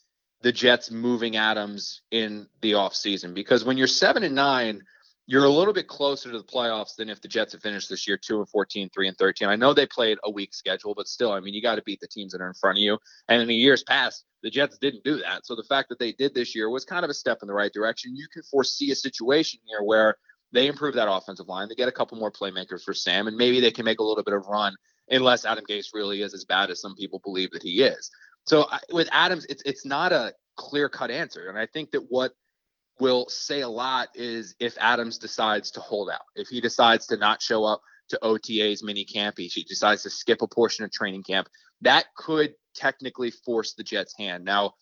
the 0.43 0.53
Jets 0.53 0.91
moving 0.91 1.37
Adams 1.37 2.03
in 2.11 2.47
the 2.61 2.73
offseason 2.73 3.35
because 3.35 3.65
when 3.65 3.79
you're 3.79 3.87
seven 3.87 4.23
and 4.23 4.35
nine 4.35 4.83
you're 5.27 5.45
a 5.45 5.49
little 5.49 5.73
bit 5.73 5.89
closer 5.89 6.31
to 6.31 6.39
the 6.39 6.45
playoffs 6.45 6.97
than 6.97 7.09
if 7.09 7.21
the 7.23 7.29
Jets 7.29 7.53
had 7.53 7.63
finished 7.63 7.89
this 7.89 8.07
year 8.07 8.19
2 8.19 8.41
and 8.41 8.49
14, 8.49 8.91
3 8.93 9.09
and 9.09 9.17
13. 9.17 9.49
I 9.49 9.57
know 9.57 9.73
they 9.73 9.87
played 9.87 10.19
a 10.25 10.31
weak 10.31 10.53
schedule, 10.53 10.95
but 10.95 11.09
still, 11.09 11.33
I 11.33 11.41
mean, 11.41 11.55
you 11.55 11.63
got 11.63 11.77
to 11.77 11.83
beat 11.83 12.01
the 12.01 12.09
teams 12.09 12.33
that 12.33 12.43
are 12.43 12.49
in 12.49 12.55
front 12.55 12.79
of 12.79 12.83
you. 12.83 12.99
And 13.29 13.41
in 13.41 13.49
the 13.49 13.55
years 13.55 13.83
past, 13.83 14.25
the 14.43 14.51
Jets 14.51 14.77
didn't 14.77 15.03
do 15.03 15.19
that. 15.21 15.47
So 15.47 15.57
the 15.57 15.63
fact 15.63 15.89
that 15.89 15.99
they 15.99 16.13
did 16.13 16.35
this 16.35 16.55
year 16.55 16.69
was 16.69 16.85
kind 16.85 17.05
of 17.05 17.11
a 17.11 17.15
step 17.15 17.39
in 17.41 17.49
the 17.49 17.55
right 17.55 17.73
direction. 17.73 18.15
You 18.15 18.27
can 18.33 18.43
foresee 18.43 18.91
a 18.91 18.97
situation 18.97 19.61
here 19.67 19.83
where 19.83 20.17
they 20.53 20.67
improve 20.67 20.95
that 20.95 21.11
offensive 21.11 21.49
line, 21.49 21.69
they 21.69 21.75
get 21.75 21.89
a 21.89 21.93
couple 21.93 22.19
more 22.19 22.31
playmakers 22.31 22.83
for 22.83 22.95
Sam, 22.95 23.27
and 23.27 23.37
maybe 23.37 23.61
they 23.61 23.73
can 23.73 23.85
make 23.85 23.99
a 23.99 24.05
little 24.05 24.23
bit 24.23 24.35
of 24.35 24.47
run 24.47 24.75
unless 25.11 25.45
Adam 25.45 25.65
Gase 25.69 25.89
really 25.93 26.23
is 26.23 26.33
as 26.33 26.45
bad 26.45 26.71
as 26.71 26.81
some 26.81 26.95
people 26.95 27.21
believe 27.25 27.51
that 27.51 27.63
he 27.63 27.83
is. 27.83 28.11
So 28.47 28.67
with 28.93 29.09
Adams, 29.11 29.47
it's 29.47 29.63
it's 29.65 29.85
not 29.85 30.13
a 30.13 30.33
clear 30.57 30.89
cut 30.89 31.11
answer, 31.11 31.49
and 31.49 31.59
I 31.59 31.67
think 31.67 31.91
that 31.91 32.03
what 32.09 32.33
will 33.01 33.29
say 33.29 33.61
a 33.61 33.69
lot 33.69 34.09
is 34.15 34.55
if 34.61 34.77
Adams 34.79 35.19
decides 35.19 35.73
to 35.73 35.81
hold 35.81 36.11
out, 36.11 36.23
if 36.37 36.49
he 36.49 36.61
decides 36.61 37.07
to 37.09 37.17
not 37.17 37.43
show 37.43 37.65
up 37.65 37.81
to 38.11 38.19
OTA's 38.23 38.83
mini 38.83 39.05
camp, 39.05 39.37
he 39.39 39.65
decides 39.65 40.03
to 40.03 40.11
skip 40.11 40.43
a 40.43 40.47
portion 40.47 40.85
of 40.85 40.93
training 40.93 41.23
camp, 41.23 41.49
that 41.81 42.07
could 42.17 42.55
technically 42.75 43.31
force 43.31 43.75
the 43.75 43.83
Jets' 43.83 44.15
hand. 44.17 44.45
Now, 44.45 44.75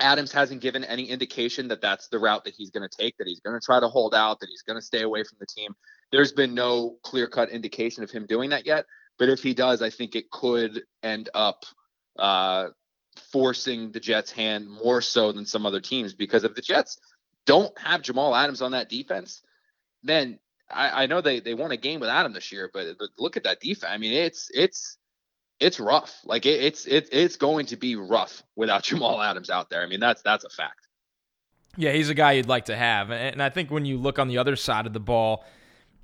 Adams 0.00 0.32
hasn't 0.32 0.60
given 0.60 0.84
any 0.84 1.04
indication 1.04 1.68
that 1.68 1.80
that's 1.80 2.08
the 2.08 2.18
route 2.18 2.44
that 2.44 2.54
he's 2.54 2.70
going 2.70 2.88
to 2.88 2.96
take, 2.96 3.16
that 3.18 3.26
he's 3.26 3.40
going 3.40 3.58
to 3.58 3.64
try 3.64 3.80
to 3.80 3.88
hold 3.88 4.14
out, 4.14 4.40
that 4.40 4.48
he's 4.48 4.62
going 4.62 4.78
to 4.78 4.84
stay 4.84 5.02
away 5.02 5.22
from 5.22 5.38
the 5.38 5.46
team. 5.46 5.74
There's 6.10 6.32
been 6.32 6.54
no 6.54 6.96
clear 7.02 7.26
cut 7.26 7.50
indication 7.50 8.02
of 8.02 8.10
him 8.10 8.26
doing 8.26 8.50
that 8.50 8.66
yet. 8.66 8.86
But 9.18 9.28
if 9.28 9.42
he 9.42 9.54
does, 9.54 9.82
I 9.82 9.90
think 9.90 10.14
it 10.16 10.30
could 10.30 10.82
end 11.02 11.28
up 11.34 11.64
uh, 12.18 12.68
forcing 13.30 13.92
the 13.92 14.00
Jets' 14.00 14.30
hand 14.30 14.68
more 14.68 15.00
so 15.00 15.32
than 15.32 15.46
some 15.46 15.66
other 15.66 15.80
teams 15.80 16.14
because 16.14 16.44
if 16.44 16.54
the 16.54 16.62
Jets 16.62 16.98
don't 17.46 17.76
have 17.78 18.02
Jamal 18.02 18.34
Adams 18.34 18.62
on 18.62 18.72
that 18.72 18.88
defense, 18.88 19.42
then 20.02 20.38
I, 20.70 21.04
I 21.04 21.06
know 21.06 21.20
they 21.20 21.40
they 21.40 21.54
won 21.54 21.72
a 21.72 21.76
game 21.76 22.00
without 22.00 22.26
him 22.26 22.32
this 22.32 22.52
year, 22.52 22.70
but, 22.72 22.96
look 23.18 23.36
at 23.36 23.44
that 23.44 23.60
defense. 23.60 23.92
I 23.92 23.98
mean, 23.98 24.12
it's 24.12 24.50
it's 24.54 24.98
it's 25.60 25.78
rough. 25.78 26.20
Like 26.24 26.46
it, 26.46 26.62
it's 26.62 26.86
it, 26.86 27.08
it's 27.12 27.36
going 27.36 27.66
to 27.66 27.76
be 27.76 27.96
rough 27.96 28.42
without 28.56 28.82
Jamal 28.84 29.20
Adams 29.20 29.50
out 29.50 29.70
there. 29.70 29.82
I 29.82 29.86
mean, 29.86 30.00
that's 30.00 30.22
that's 30.22 30.44
a 30.44 30.50
fact. 30.50 30.88
Yeah, 31.76 31.92
he's 31.92 32.10
a 32.10 32.14
guy 32.14 32.32
you'd 32.32 32.48
like 32.48 32.66
to 32.66 32.76
have, 32.76 33.10
and 33.10 33.42
I 33.42 33.48
think 33.48 33.70
when 33.70 33.86
you 33.86 33.96
look 33.96 34.18
on 34.18 34.28
the 34.28 34.38
other 34.38 34.56
side 34.56 34.86
of 34.86 34.92
the 34.92 35.00
ball. 35.00 35.44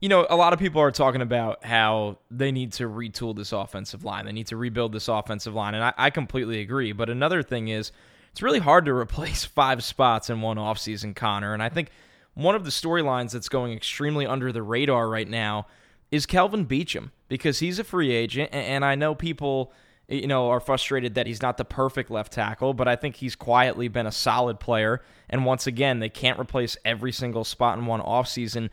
You 0.00 0.08
know, 0.08 0.28
a 0.30 0.36
lot 0.36 0.52
of 0.52 0.60
people 0.60 0.80
are 0.80 0.92
talking 0.92 1.22
about 1.22 1.64
how 1.64 2.18
they 2.30 2.52
need 2.52 2.72
to 2.74 2.84
retool 2.84 3.34
this 3.34 3.50
offensive 3.50 4.04
line. 4.04 4.26
They 4.26 4.32
need 4.32 4.46
to 4.46 4.56
rebuild 4.56 4.92
this 4.92 5.08
offensive 5.08 5.54
line. 5.54 5.74
And 5.74 5.82
I, 5.82 5.92
I 5.98 6.10
completely 6.10 6.60
agree. 6.60 6.92
But 6.92 7.10
another 7.10 7.42
thing 7.42 7.66
is, 7.66 7.90
it's 8.38 8.42
really 8.44 8.60
hard 8.60 8.84
to 8.84 8.92
replace 8.94 9.44
five 9.56 9.82
spots 9.82 10.30
in 10.30 10.40
one 10.40 10.58
offseason, 10.58 11.16
Connor. 11.16 11.54
And 11.54 11.60
I 11.60 11.68
think 11.68 11.90
one 12.34 12.54
of 12.54 12.62
the 12.62 12.70
storylines 12.70 13.32
that's 13.32 13.48
going 13.48 13.72
extremely 13.72 14.26
under 14.26 14.52
the 14.52 14.62
radar 14.62 15.08
right 15.08 15.28
now 15.28 15.66
is 16.12 16.24
Kelvin 16.24 16.64
Beachum 16.64 17.10
because 17.26 17.58
he's 17.58 17.80
a 17.80 17.84
free 17.84 18.12
agent. 18.12 18.50
And 18.52 18.84
I 18.84 18.94
know 18.94 19.16
people 19.16 19.72
you 20.06 20.28
know, 20.28 20.50
are 20.50 20.60
frustrated 20.60 21.16
that 21.16 21.26
he's 21.26 21.42
not 21.42 21.56
the 21.56 21.64
perfect 21.64 22.12
left 22.12 22.32
tackle, 22.32 22.74
but 22.74 22.86
I 22.86 22.94
think 22.94 23.16
he's 23.16 23.34
quietly 23.34 23.88
been 23.88 24.06
a 24.06 24.12
solid 24.12 24.60
player. 24.60 25.02
And 25.28 25.44
once 25.44 25.66
again, 25.66 25.98
they 25.98 26.08
can't 26.08 26.38
replace 26.38 26.76
every 26.84 27.10
single 27.10 27.42
spot 27.42 27.76
in 27.76 27.86
one 27.86 28.00
offseason. 28.00 28.70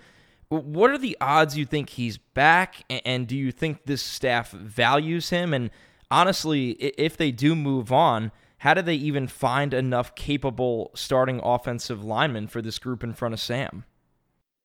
What 0.49 0.91
are 0.91 0.99
the 0.99 1.17
odds 1.19 1.57
you 1.57 1.65
think 1.65 1.89
he's 1.89 2.19
back? 2.19 2.83
And 3.03 3.25
do 3.25 3.35
you 3.35 3.51
think 3.51 3.87
this 3.87 4.03
staff 4.03 4.51
values 4.51 5.31
him? 5.31 5.55
And 5.55 5.71
honestly, 6.11 6.73
if 6.73 7.17
they 7.17 7.31
do 7.31 7.55
move 7.55 7.91
on, 7.91 8.31
how 8.65 8.73
do 8.73 8.81
they 8.81 8.95
even 8.95 9.27
find 9.27 9.75
enough 9.75 10.15
capable 10.15 10.89
starting 10.95 11.39
offensive 11.43 12.03
linemen 12.03 12.47
for 12.47 12.63
this 12.63 12.79
group 12.79 13.03
in 13.03 13.13
front 13.13 13.31
of 13.31 13.39
Sam? 13.39 13.85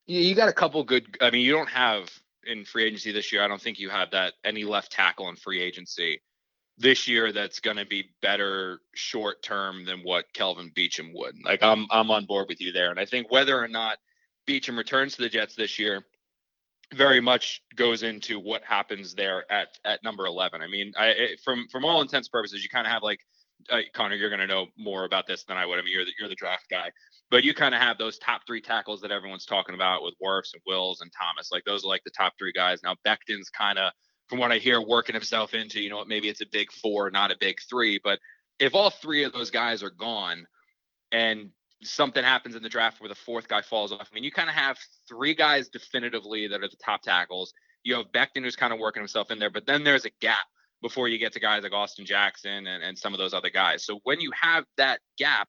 Yeah, 0.06 0.22
you 0.22 0.34
got 0.34 0.48
a 0.48 0.54
couple 0.54 0.82
good. 0.84 1.18
I 1.20 1.30
mean, 1.30 1.44
you 1.44 1.52
don't 1.52 1.68
have 1.68 2.08
in 2.46 2.64
free 2.64 2.84
agency 2.86 3.12
this 3.12 3.30
year. 3.30 3.44
I 3.44 3.46
don't 3.46 3.60
think 3.60 3.78
you 3.78 3.90
have 3.90 4.10
that 4.12 4.32
any 4.42 4.64
left 4.64 4.90
tackle 4.90 5.28
in 5.28 5.36
free 5.36 5.60
agency 5.60 6.22
this 6.78 7.06
year 7.06 7.30
that's 7.30 7.60
going 7.60 7.76
to 7.76 7.84
be 7.84 8.06
better 8.22 8.80
short 8.94 9.42
term 9.42 9.84
than 9.84 10.00
what 10.00 10.32
Kelvin 10.32 10.72
Beachum 10.74 11.12
would. 11.12 11.36
Like 11.44 11.62
I'm 11.62 11.86
I'm 11.90 12.10
on 12.10 12.24
board 12.24 12.46
with 12.48 12.62
you 12.62 12.72
there, 12.72 12.90
and 12.90 12.98
I 12.98 13.04
think 13.04 13.30
whether 13.30 13.62
or 13.62 13.68
not 13.68 13.98
Beachum 14.48 14.78
returns 14.78 15.14
to 15.16 15.22
the 15.22 15.28
Jets 15.28 15.56
this 15.56 15.78
year 15.78 16.06
very 16.94 17.20
much 17.20 17.62
goes 17.76 18.02
into 18.02 18.40
what 18.40 18.64
happens 18.64 19.14
there 19.14 19.44
at 19.52 19.78
at 19.84 20.02
number 20.02 20.24
11. 20.24 20.62
I 20.62 20.68
mean, 20.68 20.94
I 20.98 21.36
from 21.44 21.66
from 21.70 21.84
all 21.84 22.00
intents 22.00 22.28
purposes, 22.28 22.62
you 22.62 22.70
kind 22.70 22.86
of 22.86 22.92
have 22.94 23.02
like 23.02 23.20
uh, 23.68 23.80
Connor, 23.94 24.14
you're 24.14 24.30
going 24.30 24.40
to 24.40 24.46
know 24.46 24.66
more 24.78 25.04
about 25.04 25.26
this 25.26 25.44
than 25.44 25.56
I 25.56 25.66
would. 25.66 25.78
I 25.78 25.82
mean, 25.82 25.92
you're 25.92 26.04
the, 26.04 26.12
you're 26.18 26.28
the 26.28 26.34
draft 26.34 26.66
guy, 26.70 26.90
but 27.30 27.44
you 27.44 27.54
kind 27.54 27.74
of 27.74 27.80
have 27.80 27.98
those 27.98 28.18
top 28.18 28.42
three 28.46 28.60
tackles 28.60 29.00
that 29.02 29.10
everyone's 29.10 29.44
talking 29.46 29.74
about 29.74 30.02
with 30.02 30.14
Wirfs 30.22 30.52
and 30.54 30.62
Wills 30.66 31.00
and 31.00 31.10
Thomas. 31.12 31.50
Like 31.52 31.64
those 31.64 31.84
are 31.84 31.88
like 31.88 32.04
the 32.04 32.10
top 32.10 32.34
three 32.38 32.52
guys. 32.52 32.80
Now 32.82 32.96
Becton's 33.06 33.50
kind 33.50 33.78
of, 33.78 33.92
from 34.28 34.38
what 34.38 34.52
I 34.52 34.58
hear, 34.58 34.80
working 34.80 35.14
himself 35.14 35.54
into, 35.54 35.80
you 35.80 35.90
know, 35.90 36.04
maybe 36.04 36.28
it's 36.28 36.40
a 36.40 36.46
big 36.50 36.70
four, 36.72 37.10
not 37.10 37.32
a 37.32 37.36
big 37.38 37.56
three. 37.68 38.00
But 38.02 38.18
if 38.58 38.74
all 38.74 38.90
three 38.90 39.24
of 39.24 39.32
those 39.32 39.50
guys 39.50 39.82
are 39.82 39.90
gone, 39.90 40.46
and 41.12 41.50
something 41.82 42.22
happens 42.22 42.54
in 42.54 42.62
the 42.62 42.68
draft 42.68 43.00
where 43.00 43.08
the 43.08 43.14
fourth 43.14 43.48
guy 43.48 43.62
falls 43.62 43.92
off, 43.92 44.08
I 44.10 44.14
mean, 44.14 44.22
you 44.22 44.30
kind 44.30 44.48
of 44.48 44.54
have 44.54 44.78
three 45.08 45.34
guys 45.34 45.68
definitively 45.68 46.46
that 46.46 46.62
are 46.62 46.68
the 46.68 46.76
top 46.84 47.02
tackles. 47.02 47.52
You 47.82 47.96
have 47.96 48.12
Becton 48.12 48.44
who's 48.44 48.56
kind 48.56 48.72
of 48.72 48.78
working 48.78 49.00
himself 49.00 49.30
in 49.30 49.38
there, 49.38 49.50
but 49.50 49.66
then 49.66 49.82
there's 49.82 50.04
a 50.04 50.10
gap 50.20 50.46
before 50.82 51.08
you 51.08 51.18
get 51.18 51.32
to 51.34 51.40
guys 51.40 51.62
like 51.62 51.72
Austin 51.72 52.06
Jackson 52.06 52.66
and, 52.66 52.82
and 52.82 52.96
some 52.96 53.12
of 53.12 53.18
those 53.18 53.34
other 53.34 53.50
guys. 53.50 53.84
So 53.84 54.00
when 54.04 54.20
you 54.20 54.30
have 54.40 54.64
that 54.76 55.00
gap, 55.18 55.48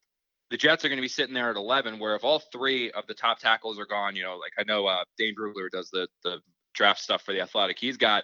the 0.49 0.57
Jets 0.57 0.83
are 0.83 0.89
going 0.89 0.97
to 0.97 1.01
be 1.01 1.07
sitting 1.07 1.33
there 1.33 1.49
at 1.49 1.55
11, 1.55 1.97
where 1.97 2.15
if 2.15 2.25
all 2.25 2.41
three 2.51 2.91
of 2.91 3.07
the 3.07 3.13
top 3.13 3.39
tackles 3.39 3.79
are 3.79 3.85
gone, 3.85 4.17
you 4.17 4.23
know, 4.23 4.37
like 4.37 4.51
I 4.59 4.63
know 4.63 4.85
uh, 4.85 5.03
Dane 5.17 5.33
Brugler 5.33 5.69
does 5.71 5.89
the 5.91 6.07
the 6.23 6.39
draft 6.73 6.99
stuff 6.99 7.21
for 7.23 7.33
the 7.33 7.41
Athletic. 7.41 7.77
He's 7.79 7.97
got 7.97 8.23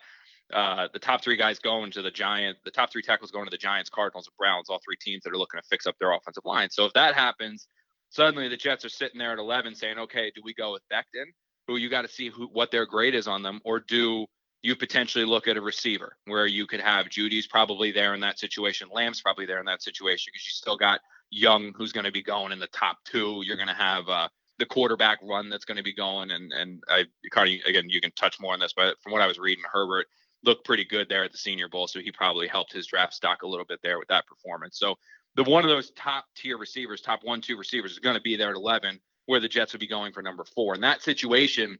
uh, 0.53 0.87
the 0.93 0.99
top 0.99 1.23
three 1.23 1.37
guys 1.37 1.59
going 1.59 1.91
to 1.91 2.01
the 2.01 2.11
Giant, 2.11 2.57
the 2.65 2.71
top 2.71 2.91
three 2.91 3.01
tackles 3.01 3.31
going 3.31 3.45
to 3.45 3.51
the 3.51 3.57
Giants, 3.57 3.89
Cardinals, 3.89 4.27
and 4.27 4.37
Browns, 4.37 4.69
all 4.69 4.79
three 4.85 4.97
teams 4.99 5.23
that 5.23 5.33
are 5.33 5.37
looking 5.37 5.59
to 5.59 5.67
fix 5.69 5.85
up 5.85 5.95
their 5.99 6.13
offensive 6.13 6.45
line. 6.45 6.69
So 6.69 6.85
if 6.85 6.93
that 6.93 7.15
happens, 7.15 7.67
suddenly 8.09 8.47
the 8.47 8.57
Jets 8.57 8.85
are 8.85 8.89
sitting 8.89 9.19
there 9.19 9.33
at 9.33 9.39
11 9.39 9.75
saying, 9.75 9.97
okay, 9.97 10.31
do 10.35 10.41
we 10.43 10.53
go 10.53 10.71
with 10.71 10.83
Becton, 10.91 11.25
who 11.67 11.77
you 11.77 11.89
got 11.89 12.03
to 12.03 12.07
see 12.07 12.29
who 12.29 12.47
what 12.47 12.71
their 12.71 12.85
grade 12.85 13.15
is 13.15 13.27
on 13.27 13.43
them, 13.43 13.59
or 13.65 13.79
do 13.79 14.25
you 14.63 14.75
potentially 14.75 15.25
look 15.25 15.47
at 15.47 15.57
a 15.57 15.61
receiver 15.61 16.17
where 16.25 16.47
you 16.47 16.65
could 16.65 16.81
have 16.81 17.09
Jeudy's 17.09 17.47
probably 17.47 17.91
there 17.91 18.13
in 18.13 18.21
that 18.21 18.39
situation, 18.39 18.89
Lamb's 18.91 19.21
probably 19.21 19.45
there 19.45 19.59
in 19.59 19.65
that 19.65 19.83
situation 19.83 20.31
because 20.33 20.45
you 20.45 20.51
still 20.51 20.77
got 20.77 21.01
Young 21.29 21.73
who's 21.75 21.91
going 21.91 22.05
to 22.05 22.11
be 22.11 22.23
going 22.23 22.51
in 22.51 22.59
the 22.59 22.67
top 22.67 22.97
two. 23.05 23.41
You're 23.45 23.57
going 23.57 23.67
to 23.67 23.73
have 23.73 24.07
uh, 24.07 24.29
the 24.59 24.65
quarterback 24.65 25.19
run 25.21 25.49
that's 25.49 25.65
going 25.65 25.77
to 25.77 25.83
be 25.83 25.93
going, 25.93 26.31
and 26.31 26.51
and 26.53 26.81
I 26.89 27.05
Cardi 27.31 27.61
again 27.67 27.89
you 27.89 27.99
can 27.99 28.11
touch 28.11 28.39
more 28.39 28.53
on 28.53 28.59
this, 28.59 28.73
but 28.73 28.99
from 29.01 29.11
what 29.11 29.21
I 29.21 29.27
was 29.27 29.37
reading, 29.37 29.63
Herbert 29.71 30.07
looked 30.43 30.65
pretty 30.65 30.85
good 30.85 31.09
there 31.09 31.23
at 31.23 31.31
the 31.31 31.37
Senior 31.37 31.67
Bowl. 31.67 31.87
So 31.87 31.99
he 31.99 32.11
probably 32.11 32.47
helped 32.47 32.71
his 32.71 32.87
draft 32.87 33.13
stock 33.13 33.43
a 33.43 33.47
little 33.47 33.65
bit 33.65 33.79
there 33.83 33.99
with 33.99 34.07
that 34.07 34.25
performance. 34.27 34.79
So 34.79 34.95
the 35.35 35.43
one 35.43 35.63
of 35.63 35.69
those 35.69 35.91
top 35.91 36.25
tier 36.35 36.57
receivers, 36.57 37.01
top 37.01 37.19
one, 37.23 37.41
two 37.41 37.57
receivers 37.57 37.91
is 37.91 37.99
going 37.99 38.15
to 38.15 38.21
be 38.21 38.35
there 38.35 38.49
at 38.49 38.55
11, 38.55 38.99
where 39.25 39.39
the 39.39 39.47
Jets 39.47 39.73
would 39.73 39.79
be 39.79 39.87
going 39.87 40.13
for 40.13 40.21
number 40.21 40.43
four. 40.43 40.75
In 40.75 40.81
that 40.81 41.01
situation, 41.01 41.77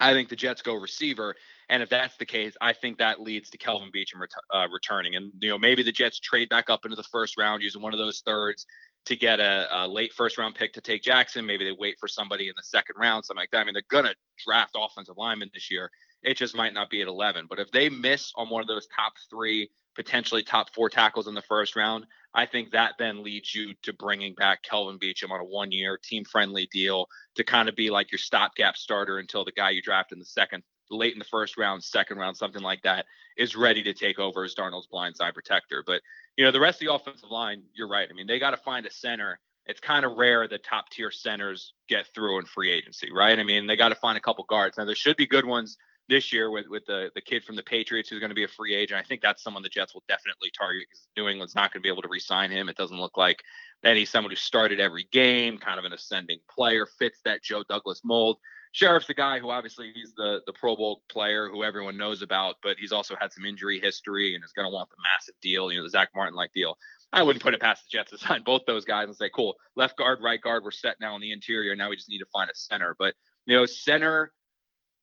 I 0.00 0.14
think 0.14 0.28
the 0.28 0.36
Jets 0.36 0.62
go 0.62 0.74
receiver. 0.74 1.34
And 1.68 1.82
if 1.82 1.90
that's 1.90 2.16
the 2.16 2.26
case, 2.26 2.56
I 2.60 2.72
think 2.72 2.98
that 2.98 3.20
leads 3.20 3.50
to 3.50 3.58
Kelvin 3.58 3.90
Beachum 3.94 4.20
ret- 4.20 4.30
uh, 4.52 4.66
returning. 4.72 5.14
And, 5.14 5.32
you 5.40 5.50
know, 5.50 5.58
maybe 5.58 5.82
the 5.82 5.92
Jets 5.92 6.18
trade 6.18 6.48
back 6.48 6.70
up 6.70 6.84
into 6.84 6.96
the 6.96 7.04
first 7.04 7.38
round 7.38 7.62
using 7.62 7.82
one 7.82 7.92
of 7.92 7.98
those 7.98 8.22
thirds 8.24 8.66
to 9.06 9.16
get 9.16 9.40
a, 9.40 9.68
a, 9.70 9.88
late 9.88 10.12
first 10.12 10.36
round 10.36 10.54
pick 10.54 10.72
to 10.72 10.80
take 10.80 11.02
Jackson. 11.02 11.46
Maybe 11.46 11.64
they 11.64 11.76
wait 11.78 11.96
for 12.00 12.08
somebody 12.08 12.48
in 12.48 12.54
the 12.56 12.62
second 12.62 12.96
round, 12.98 13.24
something 13.24 13.40
like 13.40 13.50
that. 13.52 13.60
I 13.60 13.64
mean, 13.64 13.74
they're 13.74 13.82
going 13.88 14.04
to 14.04 14.14
draft 14.44 14.76
offensive 14.76 15.16
linemen 15.16 15.50
this 15.54 15.70
year. 15.70 15.90
It 16.22 16.36
just 16.36 16.56
might 16.56 16.74
not 16.74 16.90
be 16.90 17.02
at 17.02 17.08
11. 17.08 17.46
But 17.48 17.60
if 17.60 17.70
they 17.70 17.88
miss 17.88 18.32
on 18.36 18.50
one 18.50 18.62
of 18.62 18.68
those 18.68 18.88
top 18.94 19.12
three, 19.30 19.70
potentially 20.00 20.42
top 20.42 20.72
four 20.74 20.88
tackles 20.88 21.28
in 21.28 21.34
the 21.34 21.42
first 21.42 21.76
round, 21.76 22.06
I 22.32 22.46
think 22.46 22.70
that 22.70 22.94
then 22.98 23.22
leads 23.22 23.54
you 23.54 23.74
to 23.82 23.92
bringing 23.92 24.34
back 24.34 24.62
Kelvin 24.62 24.98
Beachum 24.98 25.30
on 25.30 25.40
a 25.40 25.44
one 25.44 25.70
year 25.70 25.98
team 26.02 26.24
friendly 26.24 26.70
deal 26.72 27.06
to 27.34 27.44
kind 27.44 27.68
of 27.68 27.76
be 27.76 27.90
like 27.90 28.10
your 28.10 28.18
stopgap 28.18 28.78
starter 28.78 29.18
until 29.18 29.44
the 29.44 29.52
guy 29.52 29.68
you 29.70 29.82
draft 29.82 30.12
in 30.12 30.18
the 30.18 30.24
second, 30.24 30.62
late 30.90 31.12
in 31.12 31.18
the 31.18 31.24
first 31.26 31.58
round, 31.58 31.84
second 31.84 32.16
round, 32.16 32.34
something 32.34 32.62
like 32.62 32.80
that, 32.80 33.04
is 33.36 33.56
ready 33.56 33.82
to 33.82 33.92
take 33.92 34.18
over 34.18 34.42
as 34.42 34.54
Darnold's 34.54 34.88
blindside 34.90 35.34
protector. 35.34 35.84
But 35.86 36.00
you 36.38 36.46
know, 36.46 36.50
the 36.50 36.60
rest 36.60 36.80
of 36.80 36.86
the 36.86 36.94
offensive 36.94 37.30
line, 37.30 37.62
you're 37.74 37.86
right. 37.86 38.08
I 38.10 38.14
mean, 38.14 38.26
they 38.26 38.38
got 38.38 38.52
to 38.52 38.56
find 38.56 38.86
a 38.86 38.90
center. 38.90 39.38
It's 39.66 39.80
kind 39.80 40.06
of 40.06 40.16
rare 40.16 40.48
that 40.48 40.64
top 40.64 40.88
tier 40.88 41.10
centers 41.10 41.74
get 41.90 42.06
through 42.14 42.38
in 42.38 42.46
free 42.46 42.72
agency, 42.72 43.10
right? 43.12 43.38
I 43.38 43.42
mean, 43.42 43.66
they 43.66 43.76
got 43.76 43.90
to 43.90 43.94
find 43.96 44.16
a 44.16 44.20
couple 44.22 44.44
guards. 44.48 44.78
Now, 44.78 44.86
there 44.86 44.94
should 44.94 45.18
be 45.18 45.26
good 45.26 45.44
ones 45.44 45.76
this 46.10 46.32
year 46.32 46.50
with 46.50 46.66
with 46.68 46.84
the 46.86 47.10
the 47.14 47.20
kid 47.20 47.44
from 47.44 47.56
the 47.56 47.62
Patriots 47.62 48.10
who's 48.10 48.20
going 48.20 48.30
to 48.30 48.34
be 48.34 48.44
a 48.44 48.48
free 48.48 48.74
agent. 48.74 49.00
I 49.00 49.02
think 49.02 49.22
that's 49.22 49.42
someone 49.42 49.62
the 49.62 49.68
Jets 49.68 49.94
will 49.94 50.04
definitely 50.08 50.50
target 50.56 50.84
because 50.88 51.06
New 51.16 51.28
England's 51.28 51.54
not 51.54 51.72
going 51.72 51.80
to 51.80 51.82
be 51.82 51.88
able 51.88 52.02
to 52.02 52.08
re-sign 52.08 52.50
him. 52.50 52.68
It 52.68 52.76
doesn't 52.76 52.98
look 52.98 53.16
like 53.16 53.42
that 53.82 53.96
he's 53.96 54.10
someone 54.10 54.30
who 54.30 54.36
started 54.36 54.80
every 54.80 55.06
game, 55.12 55.56
kind 55.56 55.78
of 55.78 55.84
an 55.86 55.92
ascending 55.92 56.40
player, 56.54 56.86
fits 56.98 57.20
that 57.24 57.42
Joe 57.42 57.62
Douglas 57.68 58.02
mold. 58.04 58.36
Scherff's 58.72 59.06
the 59.06 59.14
guy 59.14 59.38
who 59.38 59.50
obviously 59.50 59.92
he's 59.94 60.12
the 60.16 60.40
the 60.46 60.52
Pro 60.52 60.76
Bowl 60.76 61.02
player 61.08 61.48
who 61.48 61.64
everyone 61.64 61.96
knows 61.96 62.22
about, 62.22 62.56
but 62.62 62.76
he's 62.78 62.92
also 62.92 63.16
had 63.18 63.32
some 63.32 63.44
injury 63.44 63.80
history 63.80 64.34
and 64.34 64.44
is 64.44 64.52
going 64.52 64.66
to 64.68 64.74
want 64.74 64.90
the 64.90 64.96
massive 65.14 65.34
deal, 65.40 65.72
you 65.72 65.78
know, 65.78 65.84
the 65.84 65.90
Zack 65.90 66.10
Martin 66.14 66.34
like 66.34 66.52
deal. 66.52 66.76
I 67.12 67.22
wouldn't 67.22 67.42
put 67.42 67.54
it 67.54 67.60
past 67.60 67.84
the 67.84 67.96
Jets 67.96 68.10
to 68.10 68.18
sign 68.26 68.42
both 68.44 68.62
those 68.66 68.84
guys 68.84 69.06
and 69.06 69.16
say, 69.16 69.30
cool, 69.34 69.56
left 69.76 69.96
guard, 69.96 70.18
right 70.22 70.40
guard, 70.40 70.64
we're 70.64 70.70
set 70.70 70.96
now 71.00 71.14
on 71.14 71.20
the 71.20 71.32
interior. 71.32 71.74
Now 71.74 71.90
we 71.90 71.96
just 71.96 72.08
need 72.08 72.18
to 72.18 72.26
find 72.32 72.50
a 72.50 72.54
center. 72.54 72.94
But 72.98 73.14
you 73.46 73.56
know, 73.56 73.66
center, 73.66 74.32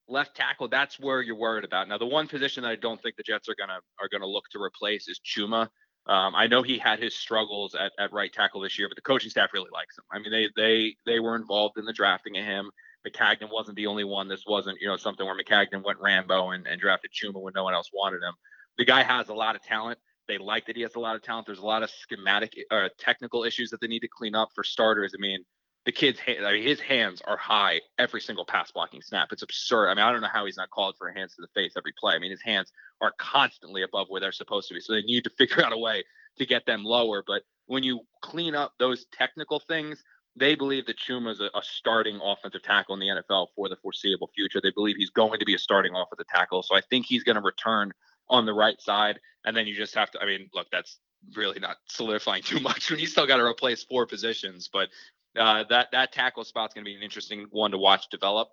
left 0.07 0.35
tackle, 0.35 0.67
that's 0.67 0.99
where 0.99 1.21
you're 1.21 1.37
worried 1.37 1.65
about. 1.65 1.87
Now, 1.87 1.97
the 1.97 2.05
one 2.05 2.27
position 2.27 2.63
that 2.63 2.69
I 2.69 2.75
don't 2.75 3.01
think 3.01 3.15
the 3.15 3.23
Jets 3.23 3.49
are 3.49 3.55
gonna 3.57 3.79
are 3.99 4.09
gonna 4.11 4.27
look 4.27 4.45
to 4.51 4.61
replace 4.61 5.07
is 5.07 5.19
Chuma. 5.25 5.69
Um, 6.07 6.35
I 6.35 6.47
know 6.47 6.63
he 6.63 6.77
had 6.77 6.99
his 6.99 7.15
struggles 7.15 7.75
at, 7.75 7.91
at 7.99 8.13
right 8.13 8.31
tackle 8.31 8.61
this 8.61 8.79
year, 8.79 8.87
but 8.87 8.95
the 8.95 9.01
coaching 9.01 9.29
staff 9.29 9.49
really 9.53 9.69
likes 9.73 9.97
him. 9.97 10.05
I 10.11 10.19
mean, 10.19 10.31
they 10.31 10.49
they 10.55 10.95
they 11.05 11.19
were 11.19 11.35
involved 11.35 11.77
in 11.77 11.85
the 11.85 11.93
drafting 11.93 12.37
of 12.37 12.45
him. 12.45 12.71
Maccagnan 13.05 13.51
wasn't 13.51 13.77
the 13.77 13.87
only 13.87 14.03
one. 14.03 14.27
This 14.27 14.43
wasn't, 14.47 14.79
you 14.81 14.87
know, 14.87 14.97
something 14.97 15.25
where 15.25 15.37
Maccagnan 15.37 15.83
went 15.83 15.99
Rambo 15.99 16.51
and, 16.51 16.65
and 16.67 16.79
drafted 16.79 17.11
Chuma 17.11 17.41
when 17.41 17.53
no 17.55 17.63
one 17.63 17.73
else 17.73 17.89
wanted 17.93 18.21
him. 18.23 18.33
The 18.77 18.85
guy 18.85 19.03
has 19.03 19.29
a 19.29 19.33
lot 19.33 19.55
of 19.55 19.63
talent. 19.63 19.99
They 20.27 20.37
like 20.37 20.65
that 20.67 20.75
he 20.75 20.81
has 20.81 20.95
a 20.95 20.99
lot 20.99 21.15
of 21.15 21.21
talent. 21.21 21.45
There's 21.45 21.59
a 21.59 21.65
lot 21.65 21.83
of 21.83 21.89
schematic 21.89 22.53
or 22.71 22.85
uh, 22.85 22.89
technical 22.99 23.43
issues 23.43 23.69
that 23.69 23.79
they 23.79 23.87
need 23.87 24.01
to 24.01 24.09
clean 24.09 24.35
up 24.35 24.49
for 24.53 24.63
starters. 24.63 25.13
I 25.17 25.21
mean, 25.21 25.39
the 25.88 25.93
kid's 25.93 26.19
I 26.28 26.52
mean, 26.52 26.67
his 26.67 26.82
hands 26.82 27.21
are 27.26 27.38
high 27.38 27.80
every 27.97 28.19
single 28.19 28.43
pass 28.43 28.69
blocking 28.71 29.02
snap. 29.02 29.30
It's 29.32 29.41
absurd. 29.41 29.88
I 29.88 29.93
mean, 29.93 30.04
I 30.04 30.12
don't 30.12 30.19
know 30.19 30.28
how 30.28 30.45
he's 30.45 30.58
not 30.58 30.69
called 30.69 30.95
for 30.97 31.10
hands 31.10 31.34
to 31.36 31.41
the 31.41 31.47
face 31.56 31.76
every 31.78 31.93
play. 31.97 32.13
I 32.13 32.19
mean, 32.19 32.30
his 32.30 32.41
hands 32.41 32.73
are 33.00 33.13
constantly 33.17 33.84
above 33.84 34.08
where 34.10 34.19
they're 34.19 34.34
supposed 34.34 34.67
to 34.67 34.73
be. 34.73 34.82
So 34.82 34.91
they 34.91 35.02
need 35.04 35.23
to 35.23 35.30
figure 35.38 35.63
out 35.63 35.71
a 35.71 35.78
way 35.78 36.04
to 36.39 36.45
get 36.45 36.65
them 36.65 36.84
lower. 36.84 37.23
But 37.26 37.43
when 37.67 37.84
you 37.84 38.02
clean 38.21 38.54
up 38.54 38.73
those 38.78 39.06
technical 39.13 39.62
things, 39.62 40.04
they 40.36 40.56
believe 40.56 40.88
that 40.88 41.00
Chuma 41.00 41.32
is 41.32 41.39
a, 41.39 41.45
a, 41.45 41.62
starting 41.63 42.19
offensive 42.21 42.63
tackle 42.63 42.93
in 42.95 43.00
the 43.00 43.08
NFL 43.08 43.47
for 43.56 43.69
the 43.69 43.78
foreseeable 43.78 44.30
future. 44.36 44.60
They 44.62 44.71
believe 44.71 44.97
he's 44.97 45.10
going 45.10 45.39
to 45.39 45.45
be 45.45 45.56
a 45.56 45.58
starting 45.58 45.93
offensive 45.95 46.28
tackle. 46.28 46.63
So 46.63 46.76
I 46.76 46.82
think 46.82 47.06
he's 47.06 47.23
going 47.23 47.38
to 47.38 47.41
return 47.41 47.93
on 48.30 48.45
the 48.45 48.54
right 48.54 48.80
side. 48.82 49.21
And 49.45 49.56
then 49.56 49.67
you 49.67 49.73
just 49.73 49.95
have 49.95 50.12
to, 50.12 50.19
I 50.19 50.26
mean, 50.26 50.50
look, 50.54 50.67
that's 50.69 51.00
really 51.36 51.60
not 51.60 51.78
solidifying 51.88 52.43
too 52.43 52.60
much 52.60 52.91
when 52.91 53.00
you 53.00 53.08
still 53.08 53.26
got 53.26 53.38
to 53.38 53.45
replace 53.45 53.86
four 53.86 54.06
positions. 54.06 54.69
But 54.71 54.89
uh, 55.38 55.63
that 55.69 55.89
that 55.91 56.12
tackle 56.12 56.43
spot's 56.43 56.73
going 56.73 56.84
to 56.84 56.89
be 56.89 56.95
an 56.95 57.04
interesting 57.04 57.47
one 57.52 57.71
to 57.71 57.78
watch 57.78 58.10
develop 58.10 58.50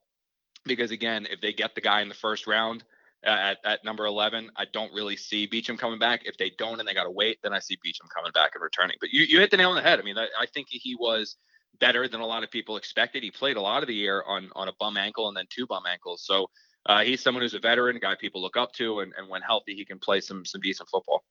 because 0.65 0.91
again, 0.91 1.27
if 1.31 1.41
they 1.41 1.53
get 1.53 1.75
the 1.75 1.81
guy 1.81 2.01
in 2.03 2.09
the 2.09 2.15
first 2.15 2.47
round 2.47 2.85
uh, 3.27 3.31
at, 3.31 3.59
at 3.65 3.85
number 3.85 4.07
11, 4.07 4.51
I 4.57 4.65
don't 4.73 4.93
really 4.93 5.17
see 5.17 5.47
Beachum 5.47 5.79
coming 5.79 5.99
back. 5.99 6.23
If 6.25 6.37
they 6.37 6.53
don't 6.59 6.79
and 6.79 6.89
they 6.89 6.95
got 6.95 7.05
to 7.05 7.11
wait, 7.11 7.39
then 7.43 7.53
I 7.53 7.59
see 7.59 7.77
Beachum 7.77 8.09
coming 8.15 8.33
back 8.33 8.53
and 8.55 8.63
returning. 8.63 8.97
But 9.01 9.11
you, 9.13 9.25
you 9.25 9.41
hit 9.41 9.51
the 9.51 9.57
nail 9.57 9.71
on 9.71 9.77
the 9.77 9.83
head. 9.83 9.99
I 9.99 10.03
mean, 10.03 10.19
I, 10.19 10.27
I 10.39 10.47
think 10.47 10.69
he 10.71 10.95
was 10.95 11.37
better 11.81 12.09
than 12.09 12.21
a 12.21 12.27
lot 12.27 12.45
of 12.45 12.51
people 12.51 12.77
expected. 12.77 13.23
He 13.23 13.31
played 13.31 13.57
a 13.57 13.61
lot 13.61 13.83
of 13.83 13.89
the 13.89 13.95
year 13.95 14.23
on 14.27 14.51
on 14.55 14.69
a 14.69 14.73
bum 14.79 14.97
ankle 14.97 15.29
and 15.29 15.37
then 15.37 15.47
two 15.51 15.67
bum 15.67 15.85
ankles. 15.91 16.23
So 16.25 16.49
uh, 16.87 17.03
he's 17.03 17.23
someone 17.23 17.43
who's 17.43 17.55
a 17.55 17.59
veteran, 17.59 17.99
guy 18.01 18.15
people 18.15 18.43
look 18.43 18.57
up 18.57 18.73
to, 18.75 19.01
and, 19.01 19.13
and 19.17 19.29
when 19.29 19.43
healthy, 19.43 19.75
he 19.75 19.85
can 19.85 19.99
play 19.99 20.21
some 20.21 20.45
some 20.45 20.61
decent 20.61 20.89
football. 20.89 21.25